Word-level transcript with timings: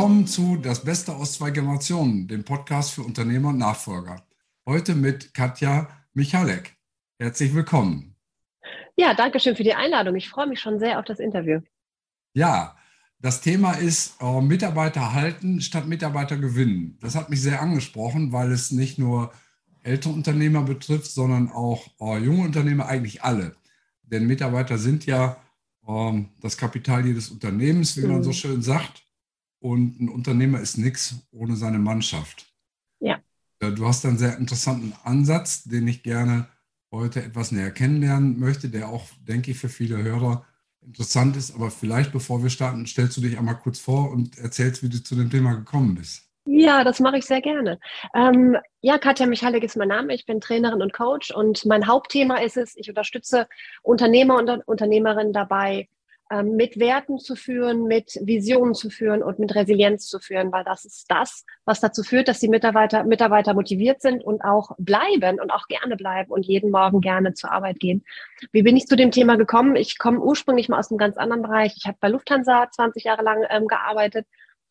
willkommen 0.00 0.26
zu 0.26 0.56
Das 0.56 0.82
Beste 0.82 1.14
aus 1.14 1.34
zwei 1.34 1.50
Generationen, 1.50 2.26
dem 2.26 2.42
Podcast 2.42 2.92
für 2.92 3.02
Unternehmer 3.02 3.50
und 3.50 3.58
Nachfolger. 3.58 4.24
Heute 4.64 4.94
mit 4.94 5.34
Katja 5.34 5.90
Michalek. 6.14 6.74
Herzlich 7.18 7.54
willkommen. 7.54 8.16
Ja, 8.96 9.12
danke 9.12 9.40
schön 9.40 9.56
für 9.56 9.62
die 9.62 9.74
Einladung. 9.74 10.16
Ich 10.16 10.30
freue 10.30 10.46
mich 10.46 10.58
schon 10.58 10.78
sehr 10.78 10.98
auf 10.98 11.04
das 11.04 11.20
Interview. 11.20 11.60
Ja, 12.32 12.78
das 13.18 13.42
Thema 13.42 13.72
ist 13.72 14.16
äh, 14.22 14.40
Mitarbeiter 14.40 15.12
halten 15.12 15.60
statt 15.60 15.86
Mitarbeiter 15.86 16.38
gewinnen. 16.38 16.96
Das 17.02 17.14
hat 17.14 17.28
mich 17.28 17.42
sehr 17.42 17.60
angesprochen, 17.60 18.32
weil 18.32 18.52
es 18.52 18.70
nicht 18.70 18.98
nur 18.98 19.30
ältere 19.82 20.14
Unternehmer 20.14 20.62
betrifft, 20.62 21.10
sondern 21.10 21.52
auch 21.52 21.86
äh, 22.00 22.16
junge 22.24 22.44
Unternehmer, 22.44 22.86
eigentlich 22.86 23.22
alle. 23.22 23.54
Denn 24.04 24.26
Mitarbeiter 24.26 24.78
sind 24.78 25.04
ja 25.04 25.36
äh, 25.86 26.24
das 26.40 26.56
Kapital 26.56 27.04
jedes 27.04 27.28
Unternehmens, 27.28 27.98
wie 27.98 28.06
mhm. 28.06 28.12
man 28.12 28.22
so 28.22 28.30
mhm. 28.30 28.34
schön 28.34 28.62
sagt. 28.62 29.02
Und 29.60 30.00
ein 30.00 30.08
Unternehmer 30.08 30.60
ist 30.60 30.78
nichts 30.78 31.28
ohne 31.30 31.54
seine 31.54 31.78
Mannschaft. 31.78 32.46
Ja. 32.98 33.20
Du 33.60 33.86
hast 33.86 34.06
einen 34.06 34.18
sehr 34.18 34.38
interessanten 34.38 34.94
Ansatz, 35.04 35.64
den 35.64 35.86
ich 35.86 36.02
gerne 36.02 36.48
heute 36.90 37.22
etwas 37.22 37.52
näher 37.52 37.70
kennenlernen 37.70 38.38
möchte, 38.38 38.68
der 38.68 38.88
auch, 38.88 39.04
denke 39.20 39.50
ich, 39.50 39.58
für 39.58 39.68
viele 39.68 40.02
Hörer 40.02 40.44
interessant 40.82 41.36
ist. 41.36 41.54
Aber 41.54 41.70
vielleicht, 41.70 42.12
bevor 42.12 42.42
wir 42.42 42.50
starten, 42.50 42.86
stellst 42.86 43.16
du 43.16 43.20
dich 43.20 43.38
einmal 43.38 43.58
kurz 43.58 43.78
vor 43.78 44.10
und 44.10 44.38
erzählst, 44.38 44.82
wie 44.82 44.88
du 44.88 45.02
zu 45.02 45.14
dem 45.14 45.30
Thema 45.30 45.54
gekommen 45.54 45.94
bist. 45.94 46.26
Ja, 46.46 46.84
das 46.84 47.00
mache 47.00 47.18
ich 47.18 47.26
sehr 47.26 47.42
gerne. 47.42 47.78
Ähm, 48.14 48.56
ja, 48.80 48.98
Katja 48.98 49.26
Michalik 49.26 49.62
ist 49.62 49.76
mein 49.76 49.88
Name. 49.88 50.14
Ich 50.14 50.24
bin 50.24 50.40
Trainerin 50.40 50.82
und 50.82 50.92
Coach 50.92 51.30
und 51.30 51.64
mein 51.66 51.86
Hauptthema 51.86 52.38
ist 52.38 52.56
es, 52.56 52.74
ich 52.76 52.88
unterstütze 52.88 53.46
Unternehmer 53.82 54.36
und 54.36 54.48
Unternehmerinnen 54.66 55.34
dabei, 55.34 55.88
ähm, 56.30 56.54
mit 56.54 56.78
Werten 56.78 57.18
zu 57.18 57.34
führen, 57.34 57.84
mit 57.84 58.18
Visionen 58.22 58.74
zu 58.74 58.88
führen 58.88 59.20
und 59.22 59.40
mit 59.40 59.52
Resilienz 59.54 60.06
zu 60.06 60.20
führen, 60.20 60.52
weil 60.52 60.62
das 60.62 60.84
ist 60.84 61.10
das, 61.10 61.44
was 61.64 61.80
dazu 61.80 62.04
führt, 62.04 62.28
dass 62.28 62.38
die 62.38 62.48
Mitarbeiter, 62.48 63.02
Mitarbeiter 63.02 63.52
motiviert 63.52 64.00
sind 64.00 64.22
und 64.22 64.42
auch 64.42 64.70
bleiben 64.78 65.40
und 65.40 65.50
auch 65.50 65.66
gerne 65.66 65.96
bleiben 65.96 66.30
und 66.30 66.46
jeden 66.46 66.70
Morgen 66.70 67.00
gerne 67.00 67.34
zur 67.34 67.50
Arbeit 67.50 67.80
gehen. 67.80 68.04
Wie 68.52 68.62
bin 68.62 68.76
ich 68.76 68.86
zu 68.86 68.94
dem 68.94 69.10
Thema 69.10 69.36
gekommen? 69.36 69.74
Ich 69.74 69.98
komme 69.98 70.20
ursprünglich 70.20 70.68
mal 70.68 70.78
aus 70.78 70.90
einem 70.90 70.98
ganz 70.98 71.16
anderen 71.16 71.42
Bereich. 71.42 71.74
Ich 71.76 71.86
habe 71.86 71.98
bei 72.00 72.08
Lufthansa 72.08 72.70
20 72.70 73.02
Jahre 73.02 73.22
lang 73.22 73.44
ähm, 73.50 73.66
gearbeitet 73.66 74.26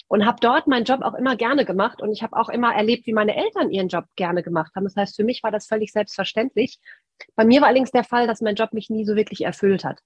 und 0.07 0.25
habe 0.25 0.37
dort 0.39 0.65
meinen 0.67 0.85
Job 0.85 1.01
auch 1.01 1.13
immer 1.13 1.35
gerne 1.35 1.65
gemacht 1.65 2.01
und 2.01 2.13
ich 2.13 2.23
habe 2.23 2.37
auch 2.37 2.47
immer 2.47 2.73
erlebt, 2.73 3.05
wie 3.05 3.13
meine 3.13 3.35
Eltern 3.35 3.69
ihren 3.69 3.89
Job 3.89 4.05
gerne 4.15 4.43
gemacht 4.43 4.71
haben. 4.75 4.85
Das 4.85 4.95
heißt, 4.95 5.17
für 5.17 5.25
mich 5.25 5.43
war 5.43 5.51
das 5.51 5.67
völlig 5.67 5.91
selbstverständlich. 5.91 6.79
Bei 7.35 7.43
mir 7.43 7.59
war 7.59 7.67
allerdings 7.67 7.91
der 7.91 8.05
Fall, 8.05 8.27
dass 8.27 8.39
mein 8.39 8.55
Job 8.55 8.71
mich 8.71 8.89
nie 8.89 9.03
so 9.03 9.17
wirklich 9.17 9.41
erfüllt 9.41 9.83
hat 9.83 9.99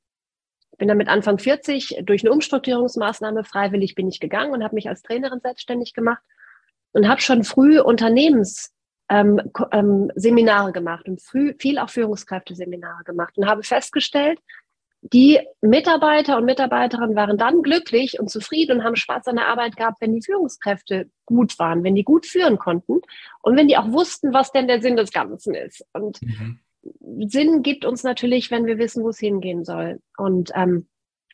bin 0.78 0.88
dann 0.88 0.98
mit 0.98 1.08
Anfang 1.08 1.40
40 1.40 2.02
durch 2.04 2.24
eine 2.24 2.32
Umstrukturierungsmaßnahme 2.32 3.44
freiwillig 3.44 3.96
bin 3.96 4.08
ich 4.08 4.20
gegangen 4.20 4.54
und 4.54 4.64
habe 4.64 4.76
mich 4.76 4.90
als 4.90 5.02
Trainerin 5.02 5.40
selbstständig 5.40 5.94
gemacht 5.94 6.22
und 6.94 7.08
habe 7.08 7.22
schon 7.22 7.44
früh 7.44 7.80
Unternehmensseminare 7.80 8.72
ähm, 9.72 10.12
ähm, 10.68 10.74
gemacht 10.74 11.08
und 11.08 11.22
früh 11.22 11.54
viel 11.60 11.78
auch 11.78 11.90
Führungskräfteseminare 11.90 13.04
gemacht 13.04 13.38
und 13.38 13.48
habe 13.48 13.64
festgestellt, 13.64 14.40
die 15.12 15.40
Mitarbeiter 15.60 16.38
und 16.38 16.46
Mitarbeiterinnen 16.46 17.16
waren 17.16 17.38
dann 17.38 17.62
glücklich 17.62 18.20
und 18.20 18.30
zufrieden 18.30 18.78
und 18.78 18.84
haben 18.86 18.96
Spaß 18.96 19.28
an 19.28 19.36
der 19.36 19.48
Arbeit 19.48 19.76
gehabt, 19.76 20.00
wenn 20.00 20.14
die 20.14 20.22
Führungskräfte 20.22 21.10
gut 21.26 21.60
waren, 21.60 21.84
wenn 21.84 21.96
die 21.96 22.06
gut 22.06 22.26
führen 22.26 22.58
konnten 22.58 23.02
und 23.42 23.58
wenn 23.58 23.68
die 23.68 23.78
auch 23.78 23.92
wussten, 23.92 24.34
was 24.34 24.54
denn 24.54 24.68
der 24.68 24.82
Sinn 24.82 24.96
des 24.96 25.12
Ganzen 25.12 25.56
ist. 25.56 25.86
Und 25.92 26.22
mhm. 26.22 26.60
Sinn 27.28 27.64
gibt 27.64 27.86
uns 27.86 28.04
natürlich, 28.04 28.52
wenn 28.52 28.66
wir 28.66 28.78
wissen, 28.78 29.04
wo 29.04 29.10
es 29.10 29.20
hingehen 29.20 29.64
soll. 29.64 30.02
Und 30.18 30.52
ähm, 30.56 30.88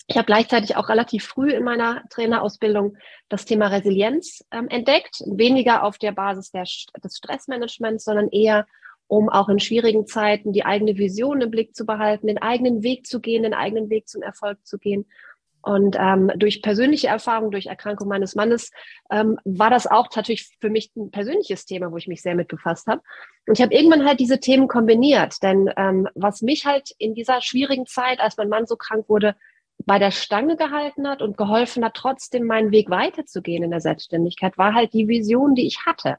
ich 0.08 0.18
habe 0.18 0.26
gleichzeitig 0.26 0.76
auch 0.76 0.90
relativ 0.90 1.26
früh 1.26 1.52
in 1.52 1.64
meiner 1.64 2.04
Trainerausbildung 2.10 2.98
das 3.30 3.46
Thema 3.46 3.68
Resilienz 3.68 4.44
ähm, 4.52 4.68
entdeckt, 4.70 5.24
weniger 5.26 5.84
auf 5.84 5.98
der 5.98 6.12
Basis 6.12 6.52
der, 6.52 6.64
des 7.04 7.18
Stressmanagements, 7.18 8.06
sondern 8.06 8.30
eher 8.30 8.66
um 9.08 9.28
auch 9.28 9.50
in 9.50 9.60
schwierigen 9.60 10.06
Zeiten 10.06 10.54
die 10.54 10.66
eigene 10.66 10.98
Vision 10.98 11.42
im 11.42 11.50
Blick 11.50 11.76
zu 11.76 11.86
behalten, 11.86 12.28
den 12.28 12.38
eigenen 12.40 12.84
Weg 12.84 13.08
zu 13.08 13.20
gehen, 13.20 13.42
den 13.42 13.56
eigenen 13.56 13.90
Weg 13.90 14.08
zum 14.08 14.22
Erfolg 14.22 14.60
zu 14.66 14.78
gehen 14.78 15.06
und 15.70 15.96
ähm, 16.00 16.32
durch 16.36 16.64
persönliche 16.64 17.10
Erfahrung, 17.10 17.52
durch 17.52 17.68
Erkrankung 17.68 18.08
meines 18.08 18.34
Mannes, 18.34 18.72
ähm, 19.12 19.38
war 19.46 19.70
das 19.70 19.86
auch 19.86 20.08
natürlich 20.16 20.50
für 20.60 20.72
mich 20.72 20.92
ein 20.96 21.12
persönliches 21.12 21.68
Thema, 21.68 21.92
wo 21.92 21.98
ich 21.98 22.08
mich 22.08 22.24
sehr 22.24 22.34
mit 22.34 22.48
befasst 22.48 22.88
habe. 22.88 23.04
Und 23.48 23.56
ich 23.56 23.62
habe 23.62 23.76
irgendwann 23.76 24.04
halt 24.04 24.20
diese 24.20 24.40
Themen 24.40 24.68
kombiniert. 24.68 25.44
Denn 25.44 25.72
ähm, 25.78 26.08
was 26.16 26.42
mich 26.42 26.66
halt 26.66 26.90
in 26.98 27.14
dieser 27.14 27.42
schwierigen 27.42 27.86
Zeit, 27.86 28.20
als 28.20 28.36
mein 28.36 28.50
Mann 28.50 28.66
so 28.66 28.78
krank 28.78 29.08
wurde, 29.10 29.36
bei 29.86 30.00
der 30.00 30.10
Stange 30.10 30.58
gehalten 30.58 31.08
hat 31.08 31.22
und 31.22 31.38
geholfen 31.38 31.86
hat, 31.86 31.94
trotzdem 31.94 32.48
meinen 32.48 32.72
Weg 32.72 32.90
weiterzugehen 32.90 33.62
in 33.62 33.70
der 33.70 33.82
Selbstständigkeit, 33.82 34.58
war 34.58 34.74
halt 34.74 34.94
die 34.94 35.08
Vision, 35.08 35.54
die 35.54 35.68
ich 35.68 35.86
hatte. 35.86 36.18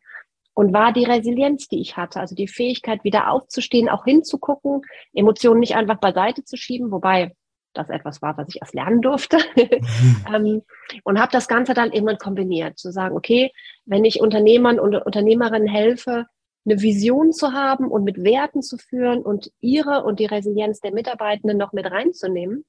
Und 0.54 0.72
war 0.72 0.92
die 0.92 1.06
Resilienz, 1.06 1.66
die 1.66 1.80
ich 1.80 1.96
hatte, 1.96 2.20
also 2.20 2.36
die 2.36 2.46
Fähigkeit, 2.46 3.02
wieder 3.02 3.32
aufzustehen, 3.32 3.88
auch 3.88 4.04
hinzugucken, 4.04 4.82
Emotionen 5.12 5.58
nicht 5.58 5.74
einfach 5.74 5.98
beiseite 5.98 6.44
zu 6.44 6.56
schieben, 6.56 6.92
wobei 6.92 7.34
das 7.72 7.88
etwas 7.88 8.22
war, 8.22 8.36
was 8.36 8.48
ich 8.48 8.60
erst 8.60 8.74
lernen 8.74 9.02
durfte. 9.02 9.38
ähm, 10.34 10.62
und 11.04 11.20
habe 11.20 11.32
das 11.32 11.48
Ganze 11.48 11.74
dann 11.74 11.92
irgendwann 11.92 12.18
kombiniert, 12.18 12.78
zu 12.78 12.90
sagen, 12.90 13.16
okay, 13.16 13.52
wenn 13.84 14.04
ich 14.04 14.20
Unternehmern 14.20 14.80
und 14.80 14.94
Unternehmerinnen 14.94 15.68
helfe, 15.68 16.26
eine 16.66 16.82
Vision 16.82 17.32
zu 17.32 17.52
haben 17.52 17.88
und 17.88 18.04
mit 18.04 18.22
Werten 18.22 18.62
zu 18.62 18.76
führen 18.76 19.22
und 19.22 19.50
ihre 19.60 20.04
und 20.04 20.20
die 20.20 20.26
Resilienz 20.26 20.80
der 20.80 20.92
Mitarbeitenden 20.92 21.56
noch 21.56 21.72
mit 21.72 21.90
reinzunehmen, 21.90 22.64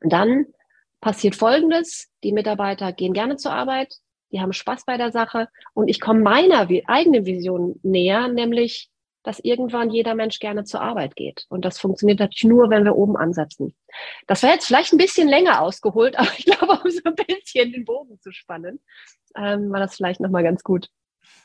dann 0.00 0.46
passiert 1.00 1.34
Folgendes. 1.34 2.08
Die 2.22 2.32
Mitarbeiter 2.32 2.92
gehen 2.92 3.12
gerne 3.12 3.36
zur 3.36 3.52
Arbeit, 3.52 3.94
die 4.32 4.40
haben 4.40 4.52
Spaß 4.52 4.84
bei 4.84 4.96
der 4.96 5.12
Sache 5.12 5.48
und 5.74 5.88
ich 5.88 6.00
komme 6.00 6.20
meiner 6.20 6.68
eigenen 6.86 7.26
Vision 7.26 7.80
näher, 7.82 8.28
nämlich 8.28 8.90
dass 9.26 9.40
irgendwann 9.40 9.90
jeder 9.90 10.14
Mensch 10.14 10.38
gerne 10.38 10.62
zur 10.62 10.80
Arbeit 10.80 11.16
geht. 11.16 11.46
Und 11.48 11.64
das 11.64 11.80
funktioniert 11.80 12.20
natürlich 12.20 12.44
nur, 12.44 12.70
wenn 12.70 12.84
wir 12.84 12.94
oben 12.94 13.16
ansetzen. 13.16 13.74
Das 14.28 14.44
wäre 14.44 14.52
jetzt 14.52 14.66
vielleicht 14.66 14.92
ein 14.92 14.98
bisschen 14.98 15.26
länger 15.26 15.62
ausgeholt, 15.62 16.16
aber 16.18 16.30
ich 16.38 16.44
glaube, 16.44 16.80
um 16.84 16.90
so 16.90 17.00
ein 17.04 17.14
bisschen 17.16 17.72
den 17.72 17.84
Bogen 17.84 18.20
zu 18.20 18.30
spannen, 18.30 18.78
ähm, 19.36 19.70
war 19.72 19.80
das 19.80 19.96
vielleicht 19.96 20.20
nochmal 20.20 20.44
ganz 20.44 20.62
gut. 20.62 20.88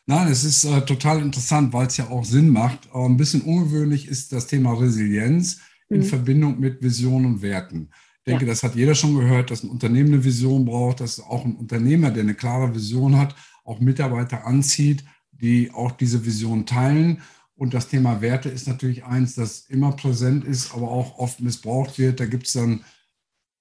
Nein, 0.05 0.27
es 0.27 0.43
ist 0.43 0.63
äh, 0.63 0.81
total 0.81 1.21
interessant, 1.21 1.73
weil 1.73 1.87
es 1.87 1.97
ja 1.97 2.07
auch 2.09 2.23
Sinn 2.23 2.49
macht. 2.49 2.87
Äh, 2.93 3.03
ein 3.03 3.17
bisschen 3.17 3.41
ungewöhnlich 3.41 4.07
ist 4.07 4.31
das 4.31 4.45
Thema 4.45 4.73
Resilienz 4.73 5.61
in 5.89 6.01
mhm. 6.01 6.05
Verbindung 6.05 6.59
mit 6.59 6.83
Visionen 6.83 7.25
und 7.25 7.41
Werten. 7.41 7.89
Ich 8.19 8.25
denke, 8.25 8.45
ja. 8.45 8.51
das 8.51 8.61
hat 8.61 8.75
jeder 8.75 8.93
schon 8.93 9.15
gehört, 9.15 9.49
dass 9.49 9.63
ein 9.63 9.71
Unternehmen 9.71 10.13
eine 10.13 10.23
Vision 10.23 10.65
braucht, 10.65 10.99
dass 10.99 11.19
auch 11.19 11.45
ein 11.45 11.55
Unternehmer, 11.55 12.11
der 12.11 12.21
eine 12.21 12.35
klare 12.35 12.75
Vision 12.75 13.17
hat, 13.17 13.35
auch 13.65 13.79
Mitarbeiter 13.79 14.45
anzieht, 14.45 15.03
die 15.31 15.71
auch 15.71 15.91
diese 15.91 16.23
Vision 16.23 16.67
teilen. 16.67 17.23
Und 17.61 17.75
das 17.75 17.89
Thema 17.89 18.22
Werte 18.22 18.49
ist 18.49 18.67
natürlich 18.67 19.03
eins, 19.03 19.35
das 19.35 19.67
immer 19.69 19.91
präsent 19.91 20.45
ist, 20.45 20.73
aber 20.73 20.89
auch 20.89 21.19
oft 21.19 21.41
missbraucht 21.41 21.99
wird. 21.99 22.19
Da 22.19 22.25
gibt 22.25 22.47
es 22.47 22.53
dann 22.53 22.83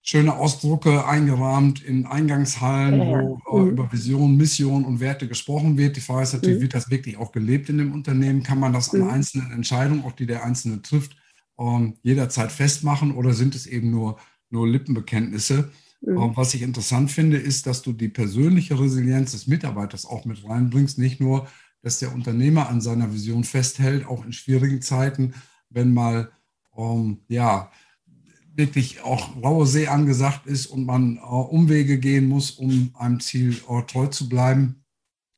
schöne 0.01 0.37
Ausdrucke 0.37 1.07
eingerahmt 1.07 1.83
in 1.83 2.07
Eingangshallen, 2.07 2.99
wo 2.99 3.59
mhm. 3.59 3.69
über 3.69 3.93
Vision, 3.93 4.39
Mission 4.39 4.87
und 4.87 5.01
Werte 5.01 5.29
gesprochen 5.29 5.77
wird. 5.77 5.97
Die 5.97 6.01
Frage 6.01 6.23
ist 6.23 6.33
natürlich, 6.33 6.57
mhm. 6.57 6.63
wird 6.63 6.75
das 6.77 6.89
wirklich 6.89 7.19
auch 7.19 7.31
gelebt 7.31 7.69
in 7.69 7.77
dem 7.77 7.93
Unternehmen? 7.93 8.43
Kann 8.43 8.59
man 8.59 8.73
das 8.73 8.95
an 8.95 9.03
mhm. 9.03 9.11
einzelnen 9.11 9.53
Entscheidungen, 9.53 10.03
auch 10.07 10.13
die 10.13 10.25
der 10.25 10.45
Einzelne 10.45 10.81
trifft, 10.81 11.15
ähm, 11.59 11.99
jederzeit 12.03 12.53
festmachen 12.53 13.15
oder 13.15 13.35
sind 13.35 13.55
es 13.55 13.67
eben 13.67 13.91
nur, 13.91 14.19
nur 14.49 14.67
Lippenbekenntnisse? 14.67 15.71
Mhm. 16.01 16.17
Ähm, 16.17 16.31
was 16.37 16.55
ich 16.55 16.63
interessant 16.63 17.11
finde, 17.11 17.37
ist, 17.37 17.67
dass 17.67 17.83
du 17.83 17.93
die 17.93 18.09
persönliche 18.09 18.81
Resilienz 18.81 19.33
des 19.33 19.47
Mitarbeiters 19.47 20.07
auch 20.07 20.25
mit 20.25 20.43
reinbringst, 20.43 20.97
nicht 20.97 21.21
nur 21.21 21.49
dass 21.83 21.99
der 21.99 22.13
Unternehmer 22.15 22.69
an 22.69 22.81
seiner 22.81 23.13
Vision 23.13 23.45
festhält, 23.45 24.07
auch 24.07 24.25
in 24.25 24.33
schwierigen 24.33 24.83
Zeiten, 24.83 25.35
wenn 25.69 25.93
mal 25.93 26.31
ähm, 26.77 27.21
ja 27.29 27.71
wirklich 28.55 29.03
auch 29.03 29.43
raue 29.43 29.67
See 29.67 29.87
angesagt 29.87 30.47
ist 30.47 30.67
und 30.67 30.85
man 30.85 31.17
äh, 31.17 31.21
Umwege 31.21 31.99
gehen 31.99 32.29
muss, 32.29 32.51
um 32.51 32.95
einem 32.99 33.21
Ziel 33.21 33.57
äh, 33.69 33.83
treu 33.83 34.07
zu 34.09 34.29
bleiben. 34.29 34.85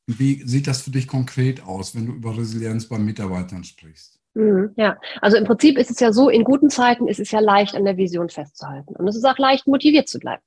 Wie 0.07 0.43
sieht 0.45 0.67
das 0.67 0.83
für 0.83 0.91
dich 0.91 1.07
konkret 1.07 1.63
aus, 1.63 1.95
wenn 1.95 2.07
du 2.07 2.13
über 2.13 2.37
Resilienz 2.37 2.89
bei 2.89 2.99
Mitarbeitern 2.99 3.63
sprichst? 3.65 4.19
Mhm, 4.35 4.73
ja, 4.77 4.99
also 5.21 5.37
im 5.37 5.45
Prinzip 5.45 5.79
ist 5.79 5.91
es 5.91 6.01
ja 6.01 6.13
so, 6.13 6.29
in 6.29 6.43
guten 6.43 6.71
Zeiten 6.71 7.07
ist 7.07 7.21
es 7.21 7.31
ja 7.31 7.41
leicht, 7.41 7.75
an 7.75 7.85
der 7.85 7.97
Vision 7.97 8.31
festzuhalten. 8.31 8.97
Und 8.97 9.07
es 9.07 9.15
ist 9.15 9.25
auch 9.25 9.39
leicht, 9.39 9.67
motiviert 9.67 10.09
zu 10.09 10.19
bleiben. 10.19 10.43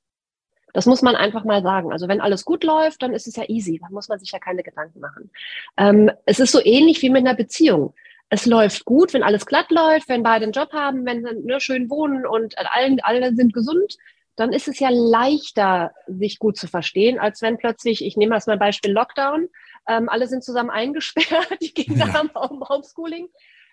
Das 0.76 0.84
muss 0.84 1.00
man 1.00 1.16
einfach 1.16 1.42
mal 1.42 1.62
sagen. 1.62 1.90
Also 1.90 2.06
wenn 2.06 2.20
alles 2.20 2.44
gut 2.44 2.62
läuft, 2.62 3.02
dann 3.02 3.14
ist 3.14 3.26
es 3.26 3.34
ja 3.36 3.44
easy. 3.48 3.78
Dann 3.80 3.94
muss 3.94 4.10
man 4.10 4.18
sich 4.18 4.30
ja 4.30 4.38
keine 4.38 4.62
Gedanken 4.62 5.00
machen. 5.00 5.30
Ähm, 5.78 6.10
es 6.26 6.38
ist 6.38 6.52
so 6.52 6.60
ähnlich 6.62 7.00
wie 7.00 7.08
mit 7.08 7.26
einer 7.26 7.34
Beziehung. 7.34 7.94
Es 8.28 8.44
läuft 8.44 8.84
gut, 8.84 9.14
wenn 9.14 9.22
alles 9.22 9.46
glatt 9.46 9.70
läuft, 9.70 10.10
wenn 10.10 10.22
beide 10.22 10.42
einen 10.42 10.52
Job 10.52 10.74
haben, 10.74 11.06
wenn 11.06 11.24
sie 11.24 11.32
ne, 11.46 11.60
schön 11.60 11.88
wohnen 11.88 12.26
und 12.26 12.58
alle, 12.58 12.98
alle 13.04 13.34
sind 13.34 13.54
gesund, 13.54 13.96
dann 14.36 14.52
ist 14.52 14.68
es 14.68 14.78
ja 14.78 14.90
leichter, 14.90 15.92
sich 16.08 16.38
gut 16.38 16.58
zu 16.58 16.68
verstehen, 16.68 17.18
als 17.18 17.40
wenn 17.40 17.56
plötzlich, 17.56 18.04
ich 18.04 18.18
nehme 18.18 18.34
als 18.34 18.46
mein 18.46 18.58
Beispiel 18.58 18.92
Lockdown, 18.92 19.48
ähm, 19.88 20.10
alle 20.10 20.26
sind 20.26 20.44
zusammen 20.44 20.68
eingesperrt, 20.82 21.56
die 21.62 21.72
Kinder 21.72 22.08
ja. 22.08 22.12
haben 22.12 22.30
Homeschooling, 22.34 23.28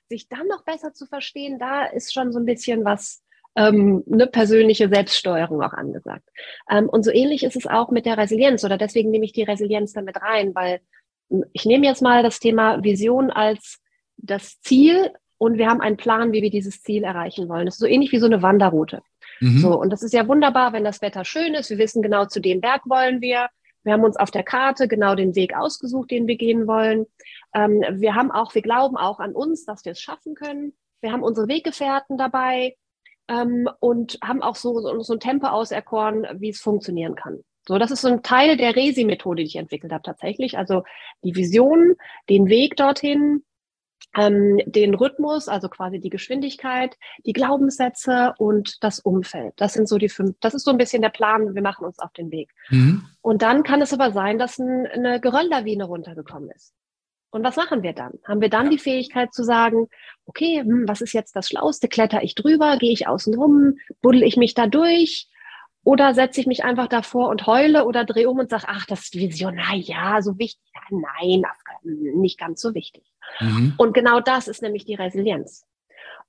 sich 0.08 0.30
dann 0.30 0.48
noch 0.48 0.64
besser 0.64 0.94
zu 0.94 1.06
verstehen, 1.06 1.60
da 1.60 1.84
ist 1.84 2.14
schon 2.14 2.32
so 2.32 2.40
ein 2.40 2.46
bisschen 2.46 2.86
was 2.86 3.23
ähm, 3.56 4.04
eine 4.12 4.28
persönliche 4.28 4.90
Selbststeuerung 4.90 5.62
auch 5.62 5.74
angesagt. 5.74 6.28
Ähm, 6.70 6.90
und 6.90 7.04
so 7.04 7.12
ähnlich 7.12 7.44
ist 7.44 7.56
es 7.56 7.68
auch 7.68 7.92
mit 7.92 8.06
der 8.06 8.18
Resilienz 8.18 8.64
oder 8.64 8.78
deswegen 8.78 9.12
nehme 9.12 9.26
ich 9.26 9.34
die 9.34 9.44
Resilienz 9.44 9.94
damit 9.94 10.22
rein, 10.22 10.56
weil 10.56 10.80
hm, 11.30 11.46
ich 11.54 11.66
nehme 11.66 11.86
jetzt 11.86 12.02
mal 12.02 12.24
das 12.24 12.40
Thema 12.40 12.84
Vision 12.84 13.30
als 13.30 13.80
das 14.18 14.60
Ziel 14.62 15.12
und 15.38 15.58
wir 15.58 15.68
haben 15.68 15.82
einen 15.82 15.98
Plan, 15.98 16.32
wie 16.32 16.42
wir 16.42 16.50
dieses 16.50 16.82
Ziel 16.82 17.04
erreichen 17.04 17.50
wollen. 17.50 17.66
Das 17.66 17.76
ist 17.76 17.82
so 17.82 17.88
ähnlich 17.88 18.12
wie 18.12 18.20
so 18.20 18.26
eine 18.26 18.42
Wanderroute. 18.42 19.02
Mhm. 19.40 19.60
So, 19.60 19.80
und 19.80 19.90
das 19.90 20.04
ist 20.04 20.14
ja 20.14 20.28
wunderbar, 20.28 20.74
wenn 20.74 20.84
das 20.84 21.02
Wetter 21.02 21.26
schön 21.26 21.54
ist. 21.54 21.70
Wir 21.70 21.78
wissen 21.78 22.02
genau, 22.02 22.26
zu 22.26 22.40
dem 22.40 22.62
Berg 22.62 22.84
wollen 22.86 23.22
wir. 23.22 23.50
Wir 23.84 23.94
haben 23.94 24.04
uns 24.04 24.16
auf 24.16 24.32
der 24.32 24.44
Karte 24.44 24.88
genau 24.88 25.16
den 25.16 25.36
Weg 25.36 25.56
ausgesucht, 25.56 26.12
den 26.12 26.28
wir 26.28 26.38
gehen 26.38 26.68
wollen. 26.68 27.06
Ähm, 27.54 27.84
wir 27.92 28.16
haben 28.16 28.32
auch, 28.32 28.56
wir 28.56 28.62
glauben 28.62 28.96
auch 28.96 29.20
an 29.20 29.34
uns, 29.34 29.66
dass 29.66 29.84
wir 29.84 29.92
es 29.92 30.00
schaffen 30.00 30.36
können. 30.36 30.74
Wir 31.02 31.12
haben 31.12 31.24
unsere 31.24 31.50
Weggefährten 31.50 32.18
dabei 32.18 32.78
ähm, 33.28 33.70
und 33.80 34.18
haben 34.24 34.42
auch 34.42 34.56
so, 34.56 34.80
so, 34.80 35.00
so 35.02 35.14
ein 35.14 35.20
Tempo 35.20 35.48
auserkoren, 35.48 36.28
wie 36.40 36.50
es 36.50 36.62
funktionieren 36.62 37.16
kann. 37.16 37.44
So, 37.68 37.78
das 37.78 37.92
ist 37.92 38.02
so 38.02 38.10
ein 38.10 38.24
Teil 38.24 38.58
der 38.58 38.76
Resi-Methode, 38.76 39.44
die 39.44 39.48
ich 39.48 39.56
entwickelt 39.56 39.94
habe 39.94 40.04
tatsächlich. 40.04 40.58
Also 40.58 40.84
die 41.24 41.36
Vision, 41.36 41.96
den 42.30 42.48
Weg 42.48 42.76
dorthin, 42.76 43.44
ähm, 44.16 44.60
den 44.66 44.94
Rhythmus, 44.94 45.48
also 45.48 45.70
quasi 45.70 46.00
die 46.00 46.10
Geschwindigkeit, 46.10 46.98
die 47.26 47.34
Glaubenssätze 47.34 48.34
und 48.38 48.84
das 48.84 49.00
Umfeld. 49.00 49.54
Das 49.56 49.74
sind 49.74 49.88
so 49.88 49.98
die 49.98 50.10
fünf, 50.10 50.36
das 50.42 50.54
ist 50.54 50.66
so 50.66 50.72
ein 50.72 50.78
bisschen 50.78 51.02
der 51.02 51.10
Plan, 51.10 51.56
wir 51.56 51.62
machen 51.62 51.86
uns 51.86 52.00
auf 52.00 52.12
den 52.12 52.32
Weg. 52.32 52.52
Mhm. 52.70 53.06
Und 53.22 53.42
dann 53.42 53.64
kann 53.64 53.82
es 53.82 53.94
aber 53.94 54.12
sein, 54.12 54.38
dass 54.38 54.60
ein, 54.60 54.86
eine 54.88 55.22
Gerölllawine 55.22 55.86
runtergekommen 55.86 56.50
ist. 56.52 56.74
Und 57.32 57.44
was 57.44 57.56
machen 57.56 57.82
wir 57.82 57.94
dann? 57.94 58.20
Haben 58.28 58.42
wir 58.42 58.50
dann 58.50 58.70
die 58.70 58.78
Fähigkeit 58.78 59.34
zu 59.34 59.44
sagen, 59.44 59.88
okay, 60.26 60.62
hm, 60.62 60.88
was 60.88 61.02
ist 61.02 61.14
jetzt 61.14 61.36
das 61.36 61.48
Schlauste? 61.50 61.88
Kletter 61.88 62.24
ich 62.24 62.36
drüber? 62.36 62.78
Gehe 62.78 62.92
ich 62.92 63.08
außen 63.08 63.36
rum? 63.36 63.78
Buddel 64.02 64.24
ich 64.24 64.38
mich 64.38 64.54
da 64.54 64.68
durch? 64.68 65.30
Oder 65.86 66.14
setze 66.14 66.40
ich 66.40 66.48
mich 66.48 66.64
einfach 66.64 66.88
davor 66.88 67.28
und 67.28 67.46
heule 67.46 67.86
oder 67.86 68.06
drehe 68.06 68.30
um 68.30 68.40
und 68.40 68.50
sage, 68.50 68.66
ach, 68.68 68.86
das 68.86 69.02
ist 69.02 69.16
Vision, 69.16 69.56
na 69.56 69.76
ja, 69.76 70.22
so 70.22 70.40
wichtig. 70.40 70.62
Ja, 70.74 70.98
nein, 70.98 71.44
nicht 71.84 72.40
ganz 72.40 72.62
so 72.62 72.74
wichtig. 72.74 73.04
Mhm. 73.42 73.74
Und 73.78 73.94
genau 73.94 74.22
das 74.22 74.48
ist 74.48 74.62
nämlich 74.62 74.86
die 74.86 74.96
Resilienz. 74.96 75.66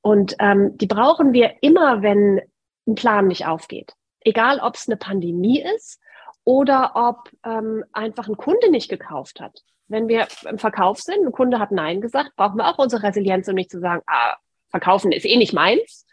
Und 0.00 0.34
ähm, 0.40 0.76
die 0.76 0.88
brauchen 0.88 1.32
wir 1.32 1.54
immer, 1.62 2.02
wenn 2.02 2.40
ein 2.86 2.96
Plan 2.96 3.28
nicht 3.28 3.46
aufgeht. 3.46 3.94
Egal, 4.20 4.58
ob 4.58 4.74
es 4.74 4.88
eine 4.88 4.96
Pandemie 4.96 5.62
ist 5.62 6.00
oder 6.44 6.92
ob 6.94 7.30
ähm, 7.44 7.84
einfach 7.92 8.28
ein 8.28 8.36
Kunde 8.36 8.70
nicht 8.70 8.88
gekauft 8.88 9.40
hat. 9.40 9.62
Wenn 9.88 10.08
wir 10.08 10.28
im 10.48 10.58
Verkauf 10.58 11.00
sind, 11.00 11.26
ein 11.26 11.32
Kunde 11.32 11.58
hat 11.58 11.70
Nein 11.70 12.00
gesagt, 12.00 12.36
brauchen 12.36 12.56
wir 12.56 12.68
auch 12.68 12.78
unsere 12.78 13.02
Resilienz, 13.02 13.48
um 13.48 13.54
nicht 13.54 13.70
zu 13.70 13.80
sagen, 13.80 14.02
ah, 14.06 14.36
verkaufen 14.70 15.12
ist 15.12 15.26
eh 15.26 15.36
nicht 15.36 15.52
meins. 15.52 16.06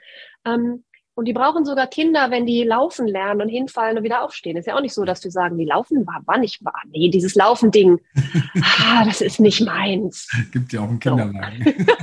Ähm, 0.45 0.83
und 1.13 1.25
die 1.25 1.33
brauchen 1.33 1.65
sogar 1.65 1.87
Kinder, 1.87 2.31
wenn 2.31 2.45
die 2.45 2.63
laufen 2.63 3.05
lernen 3.05 3.41
und 3.41 3.49
hinfallen 3.49 3.97
und 3.97 4.03
wieder 4.03 4.23
aufstehen. 4.23 4.55
Ist 4.55 4.67
ja 4.67 4.75
auch 4.75 4.81
nicht 4.81 4.93
so, 4.93 5.03
dass 5.03 5.23
wir 5.23 5.31
sagen, 5.31 5.57
die 5.57 5.65
laufen 5.65 6.07
war, 6.07 6.21
war 6.25 6.37
nicht 6.37 6.63
wahr. 6.63 6.81
Nee, 6.87 7.09
dieses 7.09 7.35
Laufending, 7.35 7.99
ah, 8.63 9.03
das 9.05 9.21
ist 9.21 9.39
nicht 9.39 9.61
meins. 9.61 10.29
Gibt 10.51 10.71
ja 10.71 10.81
auch 10.81 10.87
einen 10.87 10.99
Kinderladen. 10.99 11.85
So. 11.85 11.93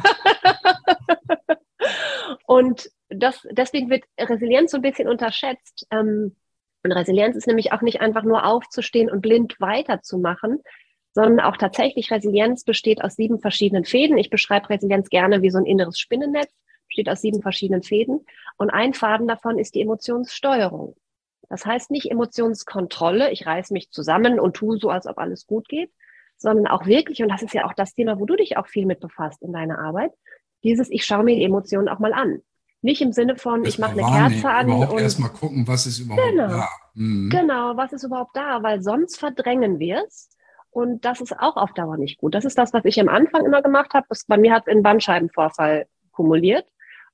und 2.46 2.90
das, 3.08 3.46
deswegen 3.50 3.88
wird 3.88 4.04
Resilienz 4.18 4.72
so 4.72 4.76
ein 4.76 4.82
bisschen 4.82 5.08
unterschätzt. 5.08 5.86
Ähm, 5.90 6.36
und 6.84 6.92
Resilienz 6.92 7.36
ist 7.36 7.46
nämlich 7.46 7.72
auch 7.72 7.82
nicht 7.82 8.00
einfach 8.00 8.22
nur 8.22 8.44
aufzustehen 8.44 9.10
und 9.10 9.20
blind 9.20 9.56
weiterzumachen, 9.60 10.60
sondern 11.12 11.40
auch 11.40 11.56
tatsächlich 11.56 12.10
Resilienz 12.10 12.64
besteht 12.64 13.02
aus 13.02 13.16
sieben 13.16 13.40
verschiedenen 13.40 13.84
Fäden. 13.84 14.18
Ich 14.18 14.30
beschreibe 14.30 14.70
Resilienz 14.70 15.08
gerne 15.08 15.42
wie 15.42 15.50
so 15.50 15.58
ein 15.58 15.66
inneres 15.66 15.98
Spinnennetz 15.98 16.52
besteht 16.86 17.08
aus 17.08 17.20
sieben 17.20 17.42
verschiedenen 17.42 17.82
Fäden. 17.82 18.24
Und 18.56 18.70
ein 18.70 18.94
Faden 18.94 19.28
davon 19.28 19.58
ist 19.58 19.74
die 19.74 19.82
Emotionssteuerung. 19.82 20.96
Das 21.48 21.64
heißt 21.64 21.90
nicht 21.90 22.10
Emotionskontrolle, 22.10 23.30
ich 23.30 23.46
reiß 23.46 23.70
mich 23.70 23.90
zusammen 23.90 24.38
und 24.40 24.54
tue 24.56 24.78
so, 24.78 24.90
als 24.90 25.06
ob 25.06 25.18
alles 25.18 25.46
gut 25.46 25.68
geht, 25.68 25.90
sondern 26.36 26.66
auch 26.66 26.86
wirklich, 26.86 27.22
und 27.22 27.28
das 27.28 27.42
ist 27.42 27.54
ja 27.54 27.66
auch 27.66 27.72
das 27.72 27.94
Thema, 27.94 28.18
wo 28.20 28.26
du 28.26 28.36
dich 28.36 28.56
auch 28.56 28.66
viel 28.66 28.86
mit 28.86 29.00
befasst 29.00 29.42
in 29.42 29.52
deiner 29.52 29.78
Arbeit, 29.78 30.12
dieses, 30.62 30.90
ich 30.90 31.04
schaue 31.04 31.24
mir 31.24 31.36
die 31.36 31.44
Emotionen 31.44 31.88
auch 31.88 32.00
mal 32.00 32.12
an. 32.12 32.42
Nicht 32.80 33.00
im 33.00 33.12
Sinne 33.12 33.36
von, 33.36 33.64
ich 33.64 33.78
mache 33.78 33.92
eine 33.92 34.02
Kerze 34.02 34.48
an. 34.48 34.68
Überhaupt 34.68 34.92
und 34.92 35.00
erstmal 35.00 35.30
gucken, 35.30 35.66
was 35.66 35.86
ist 35.86 35.98
überhaupt 35.98 36.22
genau, 36.30 36.48
da. 36.48 36.68
Mhm. 36.94 37.28
Genau, 37.28 37.76
was 37.76 37.92
ist 37.92 38.04
überhaupt 38.04 38.36
da, 38.36 38.62
weil 38.62 38.82
sonst 38.82 39.18
verdrängen 39.18 39.78
wir 39.78 40.04
es. 40.06 40.30
Und 40.70 41.04
das 41.04 41.20
ist 41.20 41.36
auch 41.38 41.56
auf 41.56 41.72
Dauer 41.72 41.96
nicht 41.96 42.18
gut. 42.18 42.34
Das 42.34 42.44
ist 42.44 42.56
das, 42.56 42.72
was 42.72 42.84
ich 42.84 43.00
am 43.00 43.08
Anfang 43.08 43.44
immer 43.44 43.62
gemacht 43.62 43.94
habe. 43.94 44.06
Bei 44.28 44.36
mir 44.36 44.52
hat 44.52 44.64
es 44.66 44.72
einen 44.72 44.82
Bandscheibenvorfall 44.82 45.86
kumuliert 46.12 46.66